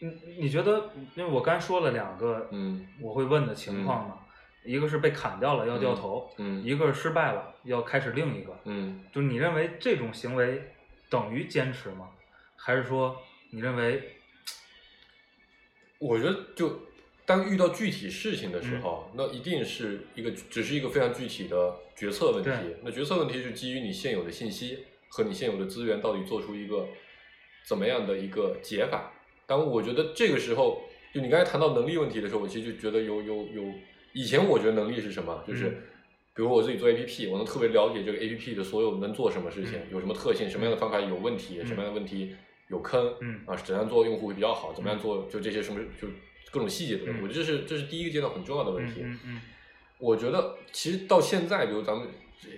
[0.00, 0.08] 你
[0.44, 4.18] 你觉得，因为我刚说了两个嗯我会问的情况嘛，
[4.64, 10.72] 一个是被砍掉了要掉头，嗯一个是失败了要开始另一个，嗯就是你认为这种行为
[11.10, 12.08] 等于坚持吗？
[12.56, 13.16] 还是说
[13.50, 14.11] 你认为
[16.02, 16.80] 我觉得就
[17.24, 22.50] 当遇到具体事情的时候，那一定是一个只是一个非常具体的决策问题。
[22.82, 24.78] 那决策问题是基于你现有的信息
[25.08, 26.88] 和你现有的资源，到底做出一个
[27.64, 29.12] 怎么样的一个解法。
[29.46, 30.82] 当我觉得这个时候，
[31.14, 33.62] 就你刚才谈到能力问题的时候，我其实就觉得有有有，
[34.12, 35.68] 以前我觉得能力是什么，就是。
[35.68, 35.82] 嗯
[36.34, 42.34] 比如我自己做 APP，我能特别了解这个 APP 的所有能做什么事情，嗯有什么特性，什么样的方法有问题，嗯什么样的问题
[42.72, 46.08] 有坑，嗯啊，怎样做用户会比较好，怎么样做就这些什么就
[46.50, 49.02] 各种细节的问题，嗯我觉得这是这是第一个阶段很重要的问题。
[49.04, 49.40] 嗯嗯
[49.98, 52.08] 我觉得其实到现在，比如咱们，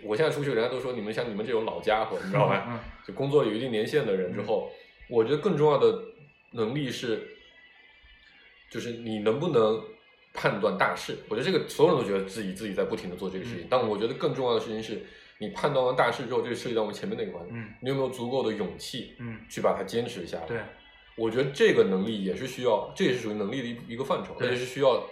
[0.02, 2.64] 我现在出去，人家都说你们像你们这种老家伙，你知道吧？
[2.68, 4.70] 嗯就工作有一定年限的人之后，
[5.10, 6.02] 我觉得更重要的
[6.52, 7.36] 能力是，
[8.70, 9.82] 就是你能不能
[10.32, 11.18] 判断大势。
[11.28, 15.04] 我觉得这个所有人都觉得自己自己在不停的做这个事情，嗯但我觉得更重要的事情是
[15.38, 20.46] 你判断完大势之后，这个涉及到我们前面那个环节，嗯你有没有足够的勇气嗯去把它坚持下来？
[20.46, 20.58] 对，
[21.16, 25.04] 我觉得这个能力也是需要，这也是属于能力的一一个范畴，而对且是需要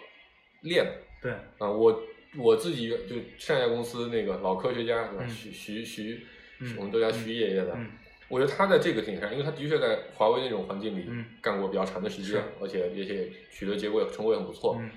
[0.62, 0.92] 练的。
[1.20, 2.02] 对，啊，我
[2.38, 5.24] 我自己就上一家公司那个老科学家，对吧？
[5.26, 6.26] 嗯徐徐徐，
[6.60, 7.72] 嗯我们都叫徐爷爷的。
[7.76, 7.90] 嗯
[8.28, 14.76] 我觉得他在这个点上，因为他的确在华为那种环境里嗯干过比较长的时间，是而且而且取得结果成果也很不错。
[14.80, 14.90] 嗯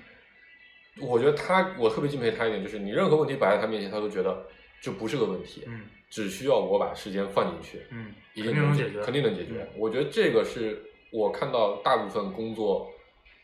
[0.98, 4.46] 我觉得他，我特别敬佩他一点，就是你任何问题摆在他面前，他都觉得
[4.80, 9.54] 这不是个问题，嗯只需要我把时间放进去，嗯，一定能解决，肯定能解决。
[9.60, 12.88] 嗯我觉得这个是我看到大部分工作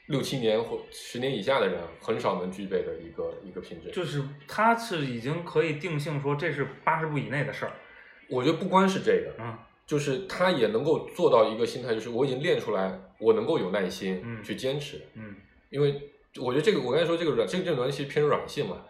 [0.06, 3.90] 六七年或十年以下的人很少能具备的一个一个品质。
[3.90, 7.72] 就是他是已经可以定性说这是八十步以内的事儿，
[8.28, 15.00] 我觉得不光是这个，嗯就是他也能够做到一个心态，就是我已经练出来，我能够有耐心嗯去坚持。
[15.14, 15.34] 嗯
[15.70, 16.00] 因为
[16.40, 18.84] 我觉得这个，我刚才说这个软，这个这个东西偏软性嘛。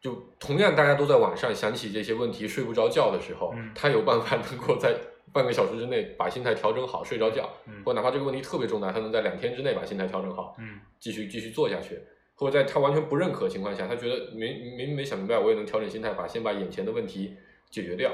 [0.00, 4.96] 就同样大家都在晚上想起这些问题睡不着觉的时候，嗯他有办法能够在
[5.32, 12.00] 半个小时之内把心态调整好，睡着觉，嗯或哪怕这个问题特别重大，他能在两天之内把心态调整好，嗯继续继续做下去。
[12.34, 17.36] 或者在他完全不认可的情况下，他觉得没没没想明白，我也能调整心态，把先把眼前的问题
[17.68, 18.10] 解决掉。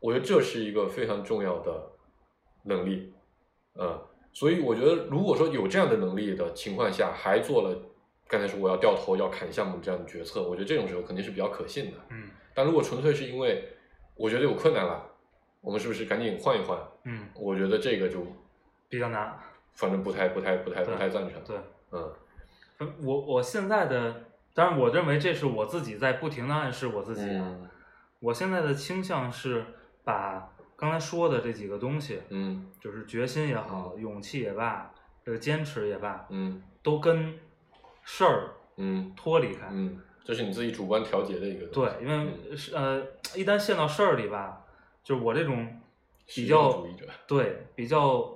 [0.00, 1.92] 我觉得这是一个非常重要的
[2.64, 3.12] 能力，
[3.78, 3.96] 嗯，
[4.32, 7.80] 所以我觉得如果说有这样的能力的情况下，还做了
[8.30, 11.96] 刚才说我要掉头要砍项目这样的决策，我觉得这种时候肯定是比较可信的。
[12.10, 13.68] 嗯但如果纯粹是因为
[14.14, 15.04] 我觉得有困难了，
[15.60, 16.78] 我们是不是赶紧换一换？
[17.04, 18.24] 嗯，我觉得这个就
[18.88, 19.36] 比较难，
[19.72, 21.42] 反正不太不太不太不太赞成。
[21.44, 21.56] 对。
[21.90, 22.12] 嗯
[23.02, 24.24] 我我现在的，
[24.54, 27.44] 当然我认为这是我自己在不停的暗示我自己啊。
[27.44, 27.68] 嗯
[28.20, 29.64] 我现在的倾向是
[30.04, 34.92] 把刚才说的这几个东西，嗯就是决心也好，勇气也罢，
[35.24, 37.34] 这个坚持也罢，嗯都跟
[38.12, 39.68] 事儿嗯脱离开。
[39.70, 43.00] 嗯，这是你自己主观调节的一个东对西，因为是呃，
[43.36, 44.64] 一旦陷到事儿里吧，
[45.04, 45.80] 就是我这种
[46.26, 48.28] 比较实用主义者对比较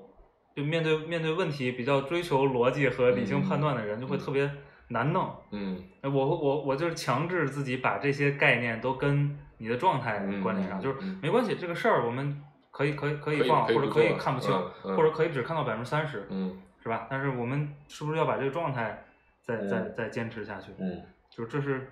[0.55, 4.49] 就面对面对问题比较追求逻辑和理性判断的人，就会特别
[4.89, 5.35] 难弄。
[5.51, 17.07] 嗯哎我我我就是强制自己把这些概念都跟你的状态嗯关联上，就是嗯没关系，这个事儿我们可以可以可可以放，或者可以可以做看不清，嗯嗯或者可以只看到百分之三十，嗯是吧？
[17.11, 19.05] 但是我们是不是要把这个状态
[19.45, 20.73] 再、嗯再再坚持下去？
[20.79, 21.87] 嗯就这是，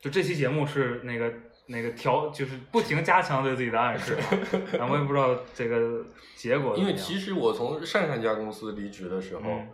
[0.00, 1.32] 就这期节目是那个
[1.66, 4.20] 那个调，就是不停加强对自己的暗示啊。
[4.78, 6.76] 然后我也不知道这个结果。
[6.76, 9.68] 因为其实我从上上家公司离职的时候，嗯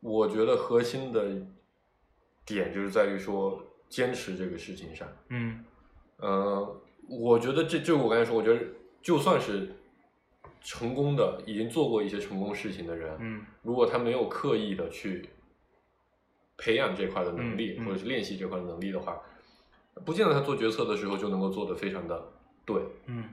[0.00, 1.30] 我觉得核心的
[2.44, 5.08] 点就是在于说坚持这个事情上。
[5.28, 5.64] 嗯
[6.18, 8.60] 呃，我觉得这就我刚才说，我觉得
[9.00, 9.74] 就算是
[10.60, 15.28] 成功的，已经做过一些成功事情的人，嗯如果他没有刻意的去
[16.56, 19.20] 培养这块的能力，或者是练习这块的能力的话，
[20.04, 22.32] 不见得他做决策的时候就能够做得非常的
[22.64, 22.82] 对。
[23.06, 23.24] 嗯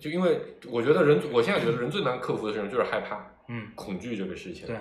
[0.00, 0.38] 就因为
[0.70, 4.66] 我觉得人，我现在觉得人最难克服的事情就是害怕、嗯，恐惧这个事情。
[4.66, 4.76] 对，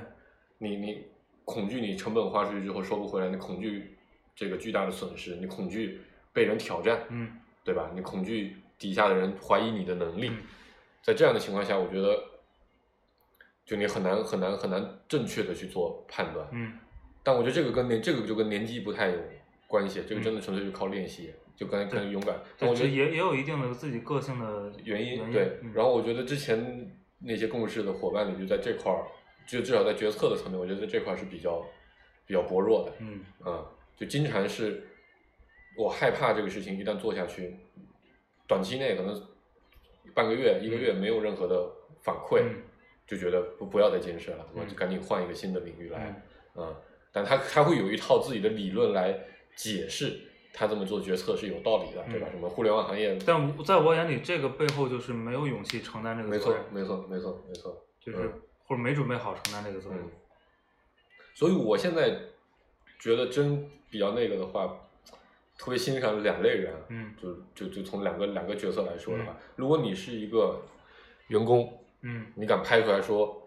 [0.58, 1.06] 你你
[1.46, 3.98] 恐惧你成本花出去之后收不回来，你恐惧
[4.36, 6.02] 这个巨大的损失，你恐惧
[6.34, 7.90] 被人挑战，嗯对吧？
[7.96, 10.38] 你恐惧底下的人怀疑你的能力，嗯
[11.02, 12.22] 在这样的情况下，我觉得
[13.66, 16.46] 就你很难很难很难正确的去做判断。
[16.52, 16.78] 嗯
[17.28, 19.20] 但我觉得这个跟年这个就跟年纪不太有
[19.68, 22.40] 关系，这个嗯真的纯粹就靠练习，就刚才对跟勇敢。
[22.58, 29.04] 但，我觉得也也有一定的自己个性的原因因对，嗯然后我觉得之前那些共事的伙伴里，就在这块儿，
[29.46, 31.66] 就至少在决策的层面，我觉得在这块儿是比较
[32.26, 32.94] 比较薄弱的。
[33.00, 33.66] 嗯啊，
[33.98, 34.88] 就经常是
[35.78, 37.58] 我害怕这个事情一旦做下去，
[38.48, 39.22] 短期内可能
[40.14, 41.70] 半个月、一个月没有任何的
[42.02, 42.64] 反馈，嗯
[43.06, 46.24] 就觉得不不要再坚持了，我嗯就赶紧换一个新的领域来。
[46.56, 46.76] 嗯啊，
[47.12, 49.18] 但他他会有一套自己的理论来
[49.56, 50.20] 解释
[50.54, 52.28] 他这么做决策是有道理的，对吧？
[52.30, 57.46] 嗯什么互联网行业，但在我眼里，这个背后就是没有勇气承担这个责任，，没错，没错，没错。
[57.48, 59.98] 没错就是、嗯或者没准备好承担这个责任。
[60.00, 60.12] 嗯，
[61.34, 62.20] 所以我现在
[63.00, 64.68] 觉得真比较那个的话，
[65.58, 70.62] 特别欣赏两类人，嗯就就就从两个两个角色来说的话，如果你是一个
[71.30, 73.47] 员工，嗯，你敢拍出来说，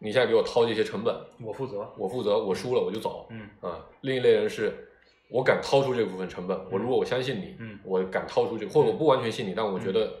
[0.00, 1.88] 你现在给我掏这些成本，我负责。
[1.96, 4.86] 我负责，我输了我就走，嗯啊，另一类人是。
[5.32, 10.12] 我敢掏出这部分成本，我如果我相信你，嗯我敢掏出这，或者我不完全信你，但我觉得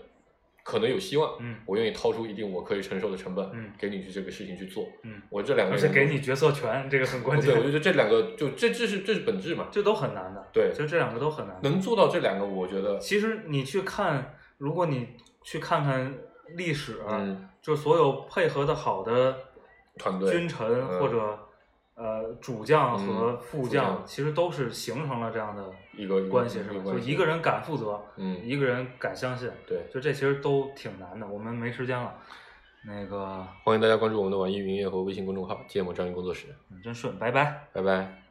[0.62, 4.86] 可能有希望，嗯我愿意掏出一定我可以承受的成本，嗯给你去这个事情去做。
[5.02, 7.52] 嗯，我这两个而人，且给你决策权，这个很关键。
[7.52, 9.66] 对，我觉得这两个就这这是这是本质嘛。
[9.72, 10.48] 这都很难的。
[10.52, 11.58] 对其实这两个都很难。
[11.64, 15.08] 能做到这两个，我觉得，其实你去看，如果你
[15.42, 16.14] 去看看
[16.54, 19.36] 历史，嗯，就所有配合的好的
[20.00, 21.38] 团队君臣嗯或者
[21.94, 25.62] 呃主将和嗯副副将将，其实都是形成了这样的
[25.96, 26.82] 一个关系，是吧？
[26.92, 31.26] 就一个人敢负责，嗯一个人敢相信，对，就这其实都挺难的。
[31.26, 32.14] 我们没时间了，
[32.86, 38.29] 那个欢迎大家关注我们的网易云音乐和微信公众号“芥末章鱼工作室嗯真顺，拜拜。”，拜拜。